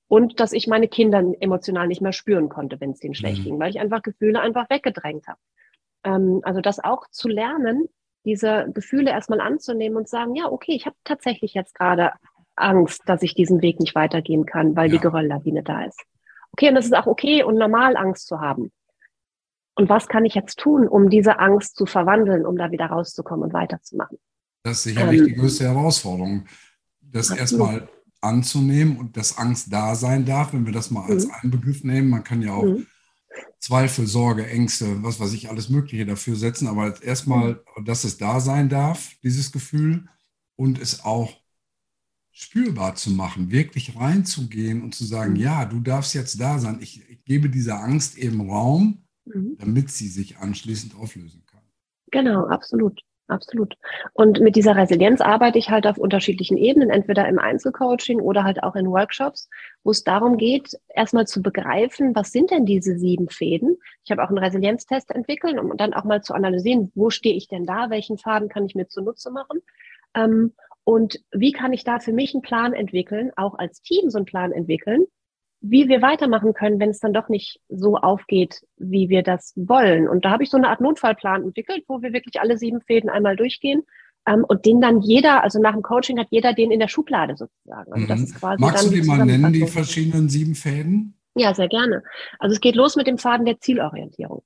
und 0.09 0.39
dass 0.41 0.53
ich 0.53 0.67
meine 0.67 0.89
Kinder 0.89 1.23
emotional 1.41 1.87
nicht 1.87 2.03
mehr 2.03 2.13
spüren 2.13 2.49
konnte, 2.49 2.81
wenn 2.81 2.91
es 2.91 3.01
denen 3.01 3.15
schlecht 3.15 3.41
mhm. 3.41 3.45
ging, 3.45 3.59
weil 3.59 3.71
ich 3.71 3.81
einfach 3.81 4.03
Gefühle 4.03 4.41
einfach 4.41 4.69
weggedrängt 4.69 5.27
habe. 5.29 5.39
Ähm, 6.05 6.41
also 6.43 6.61
das 6.61 6.83
auch 6.83 7.09
zu 7.11 7.29
lernen, 7.29 7.89
diese 8.25 8.71
Gefühle 8.73 9.11
erstmal 9.11 9.41
anzunehmen 9.41 9.97
und 9.97 10.09
sagen, 10.09 10.35
ja, 10.35 10.51
okay, 10.51 10.73
ich 10.73 10.87
habe 10.87 10.97
tatsächlich 11.05 11.55
jetzt 11.55 11.75
gerade 11.75 12.13
Angst, 12.57 13.03
dass 13.07 13.23
ich 13.23 13.35
diesen 13.35 13.63
Weg 13.63 13.81
nicht 13.81 13.95
weitergehen 13.95 14.47
kann, 14.47 14.77
weil 14.77 14.89
ja. 14.89 14.97
die 14.97 15.03
Gerölllawine 15.03 15.63
da 15.63 15.85
ist. 15.85 16.01
Okay, 16.53 16.69
und 16.69 16.77
das 16.77 16.87
ist 16.87 16.95
auch 16.95 17.07
okay 17.07 17.43
und 17.43 17.57
normal, 17.57 17.97
Angst 17.97 18.27
zu 18.27 18.41
haben. 18.41 18.73
Und 19.75 19.89
was 19.89 20.07
kann 20.07 20.25
ich 20.25 20.35
jetzt 20.35 20.59
tun, 20.59 20.87
um 20.87 21.11
diese 21.11 21.41
Angst 21.41 21.77
zu 21.77 21.85
verwandeln, 21.85 22.47
um 22.47 22.57
da 22.57 22.71
wieder 22.71 22.87
rauszukommen 22.87 23.45
und 23.45 23.53
weiterzumachen? 23.53 24.19
Das 24.63 24.79
ist 24.79 24.83
sicherlich 24.85 25.21
ähm, 25.21 25.27
die 25.27 25.35
größte 25.35 25.65
Herausforderung, 25.65 26.45
das 27.01 27.31
erstmal 27.31 27.89
anzunehmen 28.21 28.97
und 28.97 29.17
dass 29.17 29.37
Angst 29.37 29.73
da 29.73 29.95
sein 29.95 30.25
darf, 30.25 30.53
wenn 30.53 30.65
wir 30.65 30.73
das 30.73 30.91
mal 30.91 31.05
als 31.11 31.27
mhm. 31.27 31.33
einen 31.41 31.51
Begriff 31.51 31.85
nehmen. 31.85 32.09
Man 32.09 32.25
kann 32.25 32.41
ja 32.41 32.55
auch 32.55 32.63
mhm. 32.63 32.87
Zweifel, 33.59 34.07
Sorge, 34.07 34.47
Ängste, 34.47 35.03
was 35.03 35.19
weiß 35.19 35.33
ich, 35.33 35.51
alles 35.51 35.69
Mögliche 35.69 36.07
dafür 36.07 36.37
setzen, 36.37 36.69
aber 36.69 37.03
erstmal, 37.03 37.63
dass 37.85 38.05
es 38.05 38.17
da 38.17 38.39
sein 38.39 38.69
darf, 38.69 39.11
dieses 39.23 39.51
Gefühl, 39.53 40.07
und 40.57 40.81
es 40.81 41.05
auch 41.05 41.33
spürbar 42.35 42.97
zu 42.97 43.11
machen, 43.11 43.51
wirklich 43.51 43.97
reinzugehen 43.97 44.83
und 44.83 44.95
zu 44.95 45.05
sagen, 45.05 45.35
mhm. 45.35 45.41
ja, 45.41 45.65
du 45.65 45.79
darfst 45.81 46.15
jetzt 46.15 46.41
da 46.41 46.59
sein. 46.59 46.79
Ich, 46.81 47.09
ich 47.09 47.25
gebe 47.25 47.49
dieser 47.49 47.81
Angst 47.81 48.19
eben 48.19 48.51
Raum, 48.51 49.05
mhm. 49.25 49.57
damit 49.59 49.91
sie 49.91 50.09
sich 50.09 50.39
anschließend 50.39 50.97
auflösen 50.97 51.45
kann. 51.47 51.63
Genau, 52.11 52.47
absolut. 52.47 53.01
Absolut. 53.27 53.75
Und 54.13 54.41
mit 54.41 54.55
dieser 54.55 54.77
Resilienz 54.77 55.23
arbeite 55.23 55.57
ich 55.59 55.71
halt 55.71 55.87
auf 55.87 55.97
unterschiedlichen 55.97 56.59
Ebenen, 56.59 56.91
entweder 56.91 57.27
im 57.27 57.39
Einzelcoaching 57.39 58.21
oder 58.21 58.45
halt 58.45 58.63
auch 58.63 58.77
in 58.77 58.91
Workshops, 58.91 59.49
wo 59.83 59.93
es 59.93 60.05
darum 60.05 60.37
geht, 60.37 60.79
erstmal 60.95 61.27
zu 61.27 61.41
begreifen, 61.41 62.15
was 62.15 62.33
sind 62.33 62.51
denn 62.51 62.67
diese 62.67 62.99
sieben 62.99 63.31
Fäden? 63.31 63.79
Ich 64.05 64.11
habe 64.11 64.23
auch 64.23 64.29
einen 64.29 64.37
Resilienztest 64.37 65.11
entwickelt, 65.11 65.59
um 65.59 65.75
dann 65.79 65.95
auch 65.95 66.05
mal 66.05 66.23
zu 66.23 66.35
analysieren, 66.35 66.93
wo 66.95 67.09
stehe 67.09 67.35
ich 67.35 67.49
denn 67.49 67.65
da, 67.65 67.89
welchen 67.89 68.19
Faden 68.19 68.51
kann 68.51 68.67
ich 68.67 68.75
mir 68.75 68.89
zunutze 68.89 69.31
machen? 69.31 69.63
Ähm, 70.15 70.53
und 70.85 71.21
wie 71.33 71.53
kann 71.53 71.73
ich 71.73 71.85
da 71.85 71.99
für 71.99 72.13
mich 72.13 72.35
einen 72.35 72.43
Plan 72.43 72.75
entwickeln, 72.75 73.33
auch 73.37 73.59
als 73.59 73.81
Team 73.81 74.11
so 74.11 74.19
einen 74.19 74.27
Plan 74.27 74.53
entwickeln, 74.53 75.07
wie 75.61 75.89
wir 75.89 76.03
weitermachen 76.03 76.53
können, 76.53 76.79
wenn 76.79 76.91
es 76.91 77.01
dann 77.01 77.15
doch 77.15 77.31
nicht 77.31 77.59
so 77.71 77.97
aufgeht, 77.97 78.61
wie 78.77 79.09
wir 79.09 79.23
das 79.23 79.55
wollen. 79.57 80.09
Und 80.09 80.27
da 80.27 80.31
habe 80.31 80.43
ich 80.43 80.51
so 80.51 80.59
eine 80.59 80.69
Art 80.69 80.83
Notfallplan 80.83 81.43
entwickelt, 81.43 81.85
wo 81.89 82.03
wir 82.03 82.13
wirklich 82.13 82.39
alle 82.39 82.59
sieben 82.59 82.83
Fäden 82.83 83.09
einmal 83.09 83.35
durchgehen 83.35 83.83
ähm, 84.27 84.45
und 84.47 84.67
den 84.67 84.83
dann 84.83 85.01
jeder, 85.01 85.43
also 85.43 85.59
nach 85.59 85.73
dem 85.73 85.81
Coaching 85.81 86.19
hat 86.19 86.27
jeder 86.31 86.53
den 86.53 86.71
in 86.71 86.81
der 86.81 86.89
Schublade 86.89 87.35
sozusagen. 87.37 87.91
Also 87.91 88.07
das 88.07 88.19
mhm. 88.19 88.25
ist 88.25 88.35
quasi 88.39 88.61
Magst 88.61 88.87
du 88.87 88.91
die 88.91 89.03
mal 89.03 89.25
nennen, 89.25 89.55
die 89.55 89.67
verschiedenen 89.67 90.29
sieben 90.29 90.55
Fäden? 90.55 91.19
Ja, 91.35 91.55
sehr 91.55 91.69
gerne. 91.69 92.03
Also 92.39 92.53
es 92.55 92.61
geht 92.61 92.77
los 92.77 92.95
mit 92.95 93.07
dem 93.07 93.17
Faden 93.17 93.47
der 93.47 93.59
Zielorientierung. 93.59 94.43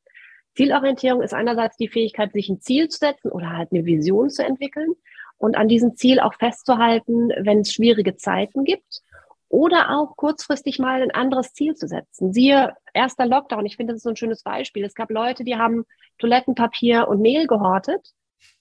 Zielorientierung 0.54 1.22
ist 1.22 1.34
einerseits 1.34 1.76
die 1.76 1.88
Fähigkeit, 1.88 2.32
sich 2.32 2.48
ein 2.48 2.60
Ziel 2.60 2.88
zu 2.88 2.98
setzen 2.98 3.30
oder 3.30 3.56
halt 3.56 3.72
eine 3.72 3.84
Vision 3.84 4.30
zu 4.30 4.44
entwickeln 4.44 4.94
und 5.38 5.56
an 5.56 5.68
diesem 5.68 5.96
Ziel 5.96 6.20
auch 6.20 6.34
festzuhalten, 6.34 7.30
wenn 7.38 7.60
es 7.60 7.72
schwierige 7.72 8.16
Zeiten 8.16 8.64
gibt 8.64 9.02
oder 9.48 9.96
auch 9.98 10.16
kurzfristig 10.16 10.78
mal 10.78 11.02
ein 11.02 11.10
anderes 11.10 11.54
Ziel 11.54 11.74
zu 11.74 11.88
setzen. 11.88 12.32
Siehe 12.32 12.74
erster 12.92 13.26
Lockdown, 13.26 13.64
ich 13.64 13.76
finde, 13.76 13.92
das 13.92 13.98
ist 13.98 14.02
so 14.02 14.10
ein 14.10 14.16
schönes 14.16 14.42
Beispiel. 14.42 14.84
Es 14.84 14.94
gab 14.94 15.10
Leute, 15.10 15.44
die 15.44 15.56
haben 15.56 15.84
Toilettenpapier 16.18 17.08
und 17.08 17.20
Mehl 17.20 17.46
gehortet. 17.46 18.12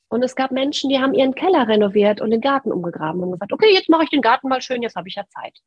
Und 0.10 0.24
es 0.24 0.38
gab 0.38 0.52
Menschen, 0.52 0.90
die 0.90 1.00
haben 1.00 1.14
ihren 1.14 1.36
Keller 1.36 1.68
renoviert 1.68 2.22
und 2.22 2.32
den 2.32 2.40
Garten 2.40 2.72
umgegraben 2.72 3.22
und 3.22 3.34
gesagt, 3.34 3.52
okay, 3.52 3.74
jetzt 3.74 3.90
mache 3.90 4.06
ich 4.06 4.10
den 4.10 4.22
Garten 4.22 4.48
mal 4.48 4.62
schön, 4.62 4.82
jetzt 4.82 4.96
habe 4.96 5.10
ich 5.10 5.16
ja 5.16 5.26
Zeit. 5.28 5.60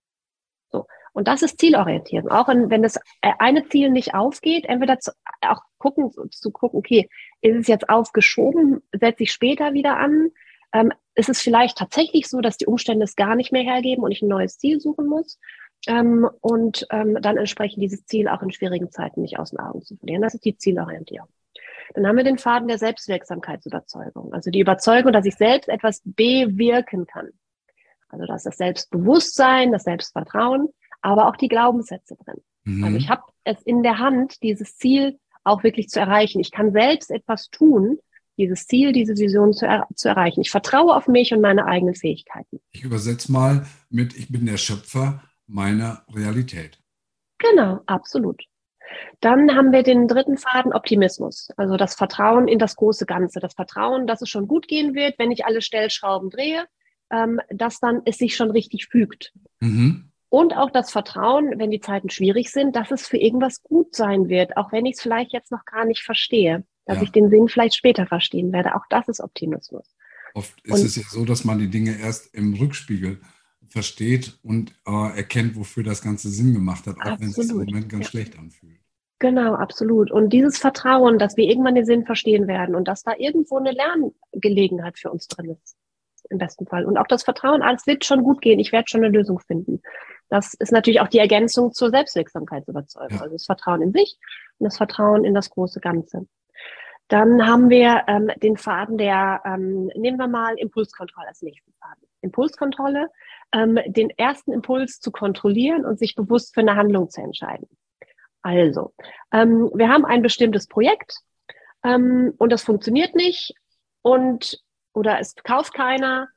So. 0.70 0.86
Und 1.12 1.28
das 1.28 1.42
ist 1.42 1.60
Zielorientierung. 1.60 2.30
Auch 2.30 2.48
wenn 2.48 2.82
das 2.82 2.96
äh, 3.20 3.32
eine 3.38 3.68
Ziel 3.68 3.90
nicht 3.90 4.14
aufgeht, 4.14 4.64
entweder 4.64 4.98
zu, 4.98 5.12
auch 5.42 5.60
gucken, 5.76 6.10
zu 6.30 6.50
gucken, 6.50 6.78
okay, 6.78 7.10
ist 7.42 7.56
es 7.56 7.66
jetzt 7.66 7.90
aufgeschoben, 7.90 8.82
setze 8.92 9.24
ich 9.24 9.32
später 9.32 9.74
wieder 9.74 9.98
an, 9.98 10.30
ähm, 10.72 10.92
ist 11.14 11.28
es 11.28 11.40
vielleicht 11.40 11.78
tatsächlich 11.78 12.28
so, 12.28 12.40
dass 12.40 12.56
die 12.56 12.66
Umstände 12.66 13.04
es 13.04 13.16
gar 13.16 13.34
nicht 13.34 13.52
mehr 13.52 13.62
hergeben 13.62 14.02
und 14.02 14.12
ich 14.12 14.22
ein 14.22 14.28
neues 14.28 14.58
Ziel 14.58 14.80
suchen 14.80 15.06
muss. 15.06 15.38
Ähm, 15.86 16.28
und 16.40 16.86
ähm, 16.90 17.18
dann 17.22 17.38
entsprechend 17.38 17.82
dieses 17.82 18.04
Ziel 18.04 18.28
auch 18.28 18.42
in 18.42 18.50
schwierigen 18.50 18.90
Zeiten 18.90 19.22
nicht 19.22 19.38
aus 19.38 19.50
den 19.50 19.60
Augen 19.60 19.82
zu 19.82 19.96
verlieren. 19.96 20.22
Das 20.22 20.34
ist 20.34 20.44
die 20.44 20.56
Zielorientierung. 20.56 21.28
Dann 21.94 22.06
haben 22.06 22.16
wir 22.16 22.24
den 22.24 22.38
Faden 22.38 22.68
der 22.68 22.78
Selbstwirksamkeitsüberzeugung. 22.78 24.32
Also 24.32 24.50
die 24.50 24.60
Überzeugung, 24.60 25.12
dass 25.12 25.24
ich 25.24 25.36
selbst 25.36 25.68
etwas 25.68 26.02
bewirken 26.04 27.06
kann. 27.06 27.30
Also 28.08 28.26
da 28.26 28.34
ist 28.34 28.46
das 28.46 28.58
Selbstbewusstsein, 28.58 29.72
das 29.72 29.84
Selbstvertrauen, 29.84 30.68
aber 31.00 31.28
auch 31.28 31.36
die 31.36 31.48
Glaubenssätze 31.48 32.16
drin. 32.16 32.42
Mhm. 32.64 32.84
Also 32.84 32.96
ich 32.96 33.08
habe 33.08 33.22
es 33.44 33.62
in 33.62 33.82
der 33.82 33.98
Hand, 33.98 34.42
dieses 34.42 34.76
Ziel 34.76 35.18
auch 35.44 35.64
wirklich 35.64 35.88
zu 35.88 35.98
erreichen. 35.98 36.40
Ich 36.40 36.50
kann 36.50 36.72
selbst 36.72 37.10
etwas 37.10 37.48
tun, 37.50 37.98
dieses 38.36 38.66
Ziel, 38.66 38.92
diese 38.92 39.16
Vision 39.16 39.52
zu, 39.52 39.66
er 39.66 39.86
zu 39.94 40.08
erreichen. 40.08 40.40
Ich 40.40 40.50
vertraue 40.50 40.94
auf 40.94 41.08
mich 41.08 41.32
und 41.32 41.40
meine 41.40 41.66
eigenen 41.66 41.94
Fähigkeiten. 41.94 42.60
Ich 42.70 42.82
übersetze 42.82 43.30
mal 43.30 43.66
mit, 43.90 44.16
ich 44.16 44.30
bin 44.30 44.46
der 44.46 44.56
Schöpfer 44.56 45.22
meiner 45.46 46.04
Realität. 46.14 46.78
Genau, 47.38 47.80
absolut. 47.86 48.42
Dann 49.20 49.54
haben 49.54 49.72
wir 49.72 49.82
den 49.82 50.08
dritten 50.08 50.36
Faden 50.36 50.72
Optimismus, 50.72 51.50
also 51.56 51.76
das 51.76 51.94
Vertrauen 51.94 52.48
in 52.48 52.58
das 52.58 52.76
große 52.76 53.06
Ganze, 53.06 53.40
das 53.40 53.54
Vertrauen, 53.54 54.06
dass 54.06 54.22
es 54.22 54.28
schon 54.28 54.48
gut 54.48 54.66
gehen 54.68 54.94
wird, 54.94 55.18
wenn 55.18 55.30
ich 55.30 55.44
alle 55.44 55.62
Stellschrauben 55.62 56.30
drehe, 56.30 56.66
ähm, 57.10 57.40
dass 57.50 57.80
dann 57.80 58.02
es 58.04 58.18
sich 58.18 58.36
schon 58.36 58.50
richtig 58.50 58.86
fügt. 58.86 59.32
Mhm. 59.60 60.10
Und 60.28 60.56
auch 60.56 60.70
das 60.70 60.92
Vertrauen, 60.92 61.58
wenn 61.58 61.70
die 61.70 61.80
Zeiten 61.80 62.08
schwierig 62.08 62.50
sind, 62.52 62.76
dass 62.76 62.90
es 62.92 63.06
für 63.06 63.16
irgendwas 63.16 63.62
gut 63.62 63.94
sein 63.94 64.28
wird, 64.28 64.56
auch 64.56 64.70
wenn 64.70 64.86
ich 64.86 64.94
es 64.94 65.02
vielleicht 65.02 65.32
jetzt 65.32 65.50
noch 65.50 65.64
gar 65.64 65.84
nicht 65.84 66.02
verstehe, 66.02 66.64
dass 66.90 66.98
ja. 66.98 67.04
ich 67.04 67.12
den 67.12 67.30
Sinn 67.30 67.46
vielleicht 67.46 67.76
später 67.76 68.04
verstehen 68.04 68.52
werde. 68.52 68.74
Auch 68.74 68.84
das 68.90 69.06
ist 69.06 69.20
Optimismus. 69.20 69.94
Oft 70.34 70.60
ist 70.64 70.72
und, 70.72 70.84
es 70.84 70.96
ja 70.96 71.02
so, 71.08 71.24
dass 71.24 71.44
man 71.44 71.60
die 71.60 71.70
Dinge 71.70 71.96
erst 72.00 72.34
im 72.34 72.54
Rückspiegel 72.54 73.20
versteht 73.68 74.40
und 74.42 74.72
äh, 74.88 75.16
erkennt, 75.16 75.54
wofür 75.54 75.84
das 75.84 76.02
Ganze 76.02 76.30
Sinn 76.30 76.52
gemacht 76.52 76.88
hat, 76.88 76.96
auch 76.96 77.12
absolut. 77.12 77.20
wenn 77.20 77.28
es 77.28 77.34
sich 77.36 77.50
im 77.50 77.58
Moment 77.58 77.88
ganz 77.88 78.06
ja. 78.06 78.10
schlecht 78.10 78.36
anfühlt. 78.36 78.80
Genau, 79.20 79.54
absolut. 79.54 80.10
Und 80.10 80.32
dieses 80.32 80.58
Vertrauen, 80.58 81.20
dass 81.20 81.36
wir 81.36 81.44
irgendwann 81.44 81.76
den 81.76 81.84
Sinn 81.84 82.04
verstehen 82.06 82.48
werden 82.48 82.74
und 82.74 82.88
dass 82.88 83.04
da 83.04 83.12
irgendwo 83.16 83.58
eine 83.58 83.70
Lerngelegenheit 83.70 84.98
für 84.98 85.12
uns 85.12 85.28
drin 85.28 85.50
ist, 85.50 85.76
im 86.28 86.38
besten 86.38 86.66
Fall. 86.66 86.86
Und 86.86 86.96
auch 86.96 87.06
das 87.06 87.22
Vertrauen, 87.22 87.62
alles 87.62 87.86
wird 87.86 88.04
schon 88.04 88.24
gut 88.24 88.40
gehen, 88.40 88.58
ich 88.58 88.72
werde 88.72 88.88
schon 88.88 89.04
eine 89.04 89.16
Lösung 89.16 89.38
finden. 89.38 89.80
Das 90.28 90.54
ist 90.54 90.72
natürlich 90.72 91.00
auch 91.00 91.08
die 91.08 91.18
Ergänzung 91.18 91.72
zur 91.72 91.90
Selbstwirksamkeitsüberzeugung. 91.90 93.18
Ja. 93.18 93.22
Also 93.22 93.34
das 93.34 93.46
Vertrauen 93.46 93.82
in 93.82 93.92
sich 93.92 94.18
und 94.58 94.64
das 94.64 94.76
Vertrauen 94.76 95.24
in 95.24 95.34
das 95.34 95.50
große 95.50 95.80
Ganze. 95.80 96.26
Dann 97.10 97.44
haben 97.44 97.70
wir 97.70 98.04
ähm, 98.06 98.30
den 98.36 98.56
Faden 98.56 98.96
der, 98.96 99.42
ähm, 99.44 99.90
nehmen 99.96 100.16
wir 100.16 100.28
mal 100.28 100.56
Impulskontrolle 100.56 101.26
als 101.26 101.42
nächsten 101.42 101.72
Faden. 101.72 102.06
Impulskontrolle, 102.20 103.10
ähm, 103.52 103.80
den 103.86 104.10
ersten 104.10 104.52
Impuls 104.52 105.00
zu 105.00 105.10
kontrollieren 105.10 105.84
und 105.84 105.98
sich 105.98 106.14
bewusst 106.14 106.54
für 106.54 106.60
eine 106.60 106.76
Handlung 106.76 107.10
zu 107.10 107.20
entscheiden. 107.20 107.68
Also, 108.42 108.94
ähm, 109.32 109.72
wir 109.74 109.88
haben 109.88 110.04
ein 110.04 110.22
bestimmtes 110.22 110.68
Projekt 110.68 111.16
ähm, 111.82 112.32
und 112.38 112.52
das 112.52 112.62
funktioniert 112.62 113.16
nicht 113.16 113.54
und 114.02 114.62
oder 114.92 115.18
es 115.18 115.34
kauft 115.34 115.74
keiner. 115.74 116.28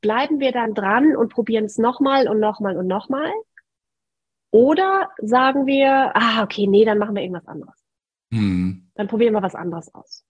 Bleiben 0.00 0.38
wir 0.38 0.52
dann 0.52 0.74
dran 0.74 1.16
und 1.16 1.32
probieren 1.32 1.64
es 1.64 1.76
nochmal 1.76 2.28
und 2.28 2.38
nochmal 2.38 2.76
und 2.76 2.86
nochmal? 2.86 3.32
Oder 4.52 5.10
sagen 5.18 5.66
wir, 5.66 6.12
ah, 6.14 6.44
okay, 6.44 6.68
nee, 6.68 6.84
dann 6.84 6.98
machen 6.98 7.16
wir 7.16 7.22
irgendwas 7.22 7.48
anderes. 7.48 7.77
Mhm. 8.30 8.90
Dann 8.94 9.08
probieren 9.08 9.34
wir 9.34 9.42
was 9.42 9.54
anderes 9.54 9.94
aus. 9.94 10.24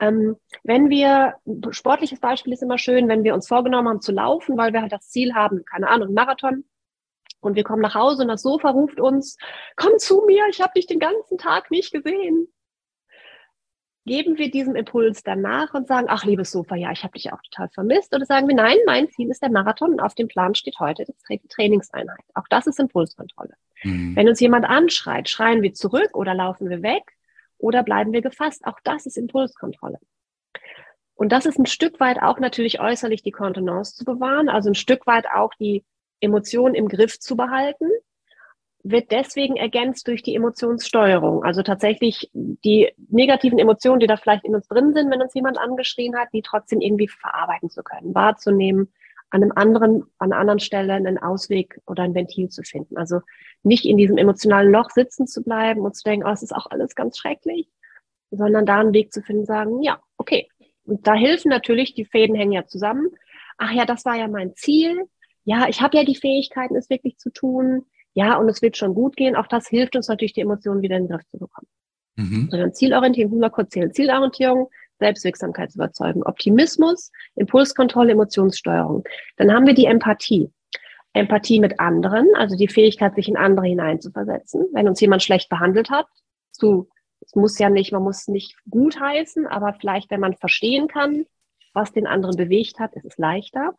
Ähm, 0.00 0.36
wenn 0.64 0.90
wir, 0.90 1.34
sportliches 1.70 2.20
Beispiel 2.20 2.52
ist 2.52 2.62
immer 2.62 2.78
schön, 2.78 3.08
wenn 3.08 3.24
wir 3.24 3.34
uns 3.34 3.46
vorgenommen 3.46 3.88
haben 3.88 4.00
zu 4.00 4.12
laufen, 4.12 4.56
weil 4.56 4.72
wir 4.72 4.82
halt 4.82 4.92
das 4.92 5.08
Ziel 5.08 5.34
haben, 5.34 5.64
keine 5.64 5.88
Ahnung, 5.88 6.12
Marathon, 6.12 6.64
und 7.44 7.56
wir 7.56 7.64
kommen 7.64 7.82
nach 7.82 7.94
Hause 7.94 8.22
und 8.22 8.28
das 8.28 8.42
Sofa 8.42 8.70
ruft 8.70 8.98
uns, 8.98 9.36
komm 9.76 9.98
zu 9.98 10.24
mir, 10.26 10.44
ich 10.50 10.60
habe 10.60 10.72
dich 10.74 10.86
den 10.86 10.98
ganzen 10.98 11.38
Tag 11.38 11.70
nicht 11.70 11.92
gesehen. 11.92 12.48
Geben 14.06 14.36
wir 14.36 14.50
diesem 14.50 14.76
Impuls 14.76 15.22
danach 15.22 15.72
und 15.72 15.86
sagen, 15.86 16.06
ach 16.10 16.24
liebes 16.24 16.50
Sofa, 16.50 16.74
ja, 16.74 16.90
ich 16.92 17.04
habe 17.04 17.14
dich 17.14 17.32
auch 17.32 17.40
total 17.42 17.70
vermisst. 17.70 18.14
Oder 18.14 18.26
sagen 18.26 18.48
wir, 18.48 18.54
nein, 18.54 18.76
mein 18.86 19.08
Ziel 19.08 19.30
ist 19.30 19.42
der 19.42 19.50
Marathon 19.50 19.92
und 19.92 20.00
auf 20.00 20.14
dem 20.14 20.28
Plan 20.28 20.54
steht 20.54 20.78
heute 20.78 21.06
die 21.06 21.48
Trainingseinheit. 21.48 22.24
Auch 22.34 22.46
das 22.50 22.66
ist 22.66 22.80
Impulskontrolle. 22.80 23.54
Mhm. 23.82 24.14
Wenn 24.14 24.28
uns 24.28 24.40
jemand 24.40 24.66
anschreit, 24.66 25.28
schreien 25.28 25.62
wir 25.62 25.72
zurück 25.72 26.10
oder 26.14 26.34
laufen 26.34 26.68
wir 26.68 26.82
weg 26.82 27.13
oder 27.64 27.82
bleiben 27.82 28.12
wir 28.12 28.22
gefasst. 28.22 28.66
Auch 28.66 28.78
das 28.84 29.06
ist 29.06 29.16
Impulskontrolle. 29.16 29.98
Und 31.14 31.32
das 31.32 31.46
ist 31.46 31.58
ein 31.58 31.66
Stück 31.66 31.98
weit 32.00 32.20
auch 32.20 32.38
natürlich 32.38 32.80
äußerlich 32.80 33.22
die 33.22 33.30
Kontenance 33.30 33.94
zu 33.94 34.04
bewahren, 34.04 34.48
also 34.48 34.70
ein 34.70 34.74
Stück 34.74 35.06
weit 35.06 35.26
auch 35.34 35.52
die 35.58 35.84
Emotionen 36.20 36.74
im 36.74 36.88
Griff 36.88 37.18
zu 37.20 37.36
behalten, 37.36 37.88
wird 38.82 39.10
deswegen 39.12 39.56
ergänzt 39.56 40.06
durch 40.08 40.22
die 40.22 40.34
Emotionssteuerung. 40.34 41.42
Also 41.42 41.62
tatsächlich 41.62 42.30
die 42.34 42.92
negativen 43.08 43.58
Emotionen, 43.58 44.00
die 44.00 44.06
da 44.06 44.16
vielleicht 44.16 44.44
in 44.44 44.54
uns 44.54 44.68
drin 44.68 44.92
sind, 44.92 45.10
wenn 45.10 45.22
uns 45.22 45.34
jemand 45.34 45.58
angeschrien 45.58 46.16
hat, 46.16 46.28
die 46.34 46.42
trotzdem 46.42 46.80
irgendwie 46.80 47.08
verarbeiten 47.08 47.70
zu 47.70 47.82
können, 47.82 48.14
wahrzunehmen, 48.14 48.92
an 49.30 49.42
einem 49.42 49.52
anderen, 49.56 50.02
an 50.18 50.32
einer 50.32 50.40
anderen 50.40 50.60
Stelle 50.60 50.92
einen 50.92 51.18
Ausweg 51.18 51.80
oder 51.86 52.02
ein 52.02 52.14
Ventil 52.14 52.50
zu 52.50 52.62
finden. 52.62 52.98
Also 52.98 53.20
nicht 53.64 53.84
in 53.84 53.96
diesem 53.96 54.18
emotionalen 54.18 54.70
Loch 54.70 54.90
sitzen 54.90 55.26
zu 55.26 55.42
bleiben 55.42 55.80
und 55.80 55.96
zu 55.96 56.02
denken, 56.04 56.26
oh, 56.26 56.32
es 56.32 56.42
ist 56.42 56.54
auch 56.54 56.66
alles 56.70 56.94
ganz 56.94 57.18
schrecklich, 57.18 57.68
sondern 58.30 58.66
da 58.66 58.80
einen 58.80 58.94
Weg 58.94 59.12
zu 59.12 59.22
finden, 59.22 59.44
sagen, 59.44 59.82
ja, 59.82 60.00
okay. 60.16 60.48
Und 60.84 61.06
da 61.06 61.14
helfen 61.14 61.48
natürlich, 61.48 61.94
die 61.94 62.04
Fäden 62.04 62.36
hängen 62.36 62.52
ja 62.52 62.66
zusammen. 62.66 63.08
Ach 63.56 63.72
ja, 63.72 63.86
das 63.86 64.04
war 64.04 64.16
ja 64.16 64.28
mein 64.28 64.54
Ziel 64.54 65.08
ja, 65.44 65.68
ich 65.68 65.80
habe 65.80 65.96
ja 65.96 66.04
die 66.04 66.16
Fähigkeiten, 66.16 66.74
es 66.76 66.90
wirklich 66.90 67.18
zu 67.18 67.30
tun. 67.30 67.84
Ja, 68.14 68.36
und 68.38 68.48
es 68.48 68.62
wird 68.62 68.76
schon 68.76 68.94
gut 68.94 69.16
gehen. 69.16 69.36
Auch 69.36 69.46
das 69.46 69.68
hilft 69.68 69.96
uns 69.96 70.08
natürlich, 70.08 70.32
die 70.32 70.40
Emotionen 70.40 70.82
wieder 70.82 70.96
in 70.96 71.04
den 71.04 71.10
Griff 71.10 71.26
zu 71.30 71.38
bekommen. 71.38 71.68
Mhm. 72.16 72.48
Sondern 72.50 72.74
Zielorientierung, 72.74 73.38
mal 73.38 73.50
kurz 73.50 73.70
zählen. 73.70 73.92
Zielorientierung, 73.92 74.70
Selbstwirksamkeitsüberzeugung, 75.00 76.22
Optimismus, 76.22 77.10
Impulskontrolle, 77.34 78.12
Emotionssteuerung. 78.12 79.04
Dann 79.36 79.52
haben 79.52 79.66
wir 79.66 79.74
die 79.74 79.86
Empathie. 79.86 80.50
Empathie 81.14 81.60
mit 81.60 81.80
anderen, 81.80 82.28
also 82.34 82.56
die 82.56 82.68
Fähigkeit, 82.68 83.14
sich 83.14 83.28
in 83.28 83.36
andere 83.36 83.66
hineinzuversetzen. 83.66 84.66
Wenn 84.72 84.88
uns 84.88 85.00
jemand 85.00 85.22
schlecht 85.22 85.48
behandelt 85.48 85.88
hat, 85.88 86.06
zu, 86.50 86.88
es 87.20 87.34
muss 87.34 87.58
ja 87.58 87.70
nicht, 87.70 87.92
man 87.92 88.02
muss 88.02 88.28
nicht 88.28 88.56
gut 88.68 89.00
heißen, 89.00 89.46
aber 89.46 89.74
vielleicht, 89.74 90.10
wenn 90.10 90.20
man 90.20 90.34
verstehen 90.34 90.88
kann, 90.88 91.24
was 91.72 91.92
den 91.92 92.06
anderen 92.06 92.36
bewegt 92.36 92.78
hat, 92.80 92.94
ist 92.94 93.04
es 93.04 93.16
leichter. 93.16 93.74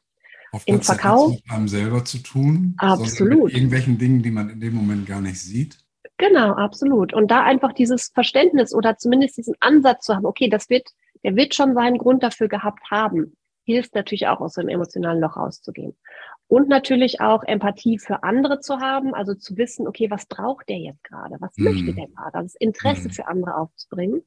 Oft 0.52 0.68
im 0.68 0.82
Verkauf. 0.82 1.32
mit 1.32 1.44
einem 1.50 1.68
selber 1.68 2.06
zu 2.06 2.20
tun. 2.20 2.76
Absolut. 2.78 3.46
Mit 3.46 3.54
irgendwelchen 3.54 3.98
Dingen, 3.98 4.24
die 4.24 4.32
man 4.32 4.50
in 4.50 4.62
dem 4.62 4.74
Moment 4.74 5.06
gar 5.06 5.20
nicht 5.20 5.40
sieht. 5.40 5.78
Genau, 6.18 6.54
absolut. 6.54 7.14
Und 7.14 7.30
da 7.30 7.44
einfach 7.44 7.74
dieses 7.74 8.10
Verständnis 8.14 8.74
oder 8.74 8.98
zumindest 8.98 9.38
diesen 9.38 9.56
Ansatz 9.60 10.06
zu 10.06 10.16
haben, 10.16 10.26
okay, 10.26 10.50
das 10.50 10.70
wird, 10.70 10.88
der 11.24 11.36
wird 11.36 11.54
schon 11.54 11.74
seinen 11.74 11.98
Grund 11.98 12.24
dafür 12.24 12.48
gehabt 12.48 12.90
haben, 12.90 13.36
hilft 13.66 13.96
natürlich 13.96 14.28
auch 14.28 14.40
aus 14.40 14.54
dem 14.54 14.70
emotionalen 14.70 15.20
Loch 15.20 15.36
rauszugehen. 15.36 15.98
Und 16.48 16.68
natürlich 16.70 17.22
auch 17.22 17.44
Empathie 17.44 17.98
für 17.98 18.24
andere 18.24 18.60
zu 18.60 18.80
haben, 18.80 19.16
also 19.16 19.34
zu 19.34 19.58
wissen, 19.58 19.88
okay, 19.88 20.12
was 20.12 20.28
braucht 20.28 20.70
der 20.70 20.78
jetzt 20.78 21.04
gerade? 21.04 21.38
Was 21.40 21.58
mm. 21.58 21.64
möchte 21.64 21.94
der 21.94 22.08
gerade? 22.08 22.36
Also 22.36 22.54
das 22.54 22.56
Interesse 22.56 23.08
mm. 23.08 23.12
für 23.12 23.28
andere 23.28 23.58
aufzubringen. 23.58 24.22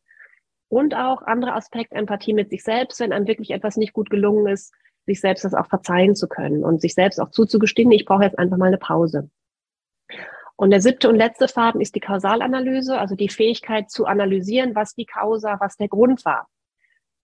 Und 0.69 0.95
auch 0.95 1.23
andere 1.23 1.55
Aspekt 1.55 1.93
Empathie 1.93 2.35
mit 2.35 2.51
sich 2.51 2.63
selbst, 2.63 3.01
wenn 3.01 3.13
einem 3.13 3.27
wirklich 3.27 3.53
etwas 3.53 3.77
nicht 3.77 3.93
gut 3.93 4.11
gelungen 4.11 4.49
ist, 4.49 4.75
sich 5.07 5.21
selbst 5.21 5.45
das 5.45 5.55
auch 5.55 5.67
verzeihen 5.67 6.15
zu 6.15 6.29
können 6.29 6.65
und 6.65 6.81
sich 6.81 6.95
selbst 6.95 7.21
auch 7.21 7.31
zuzugestehen, 7.31 7.91
ich 7.93 8.05
brauche 8.05 8.25
jetzt 8.25 8.39
einfach 8.39 8.59
mal 8.59 8.67
eine 8.67 8.79
Pause. 8.79 9.31
Und 10.57 10.71
der 10.71 10.81
siebte 10.81 11.09
und 11.09 11.15
letzte 11.15 11.49
Faden 11.49 11.81
ist 11.81 11.95
die 11.95 12.01
Kausalanalyse, 12.01 12.99
also 12.99 13.15
die 13.15 13.29
Fähigkeit 13.29 13.91
zu 13.91 14.07
analysieren, 14.07 14.75
was 14.75 14.95
die 14.95 15.07
Causa, 15.07 15.59
was 15.61 15.77
der 15.77 15.89
Grund 15.89 16.25
war. 16.25 16.49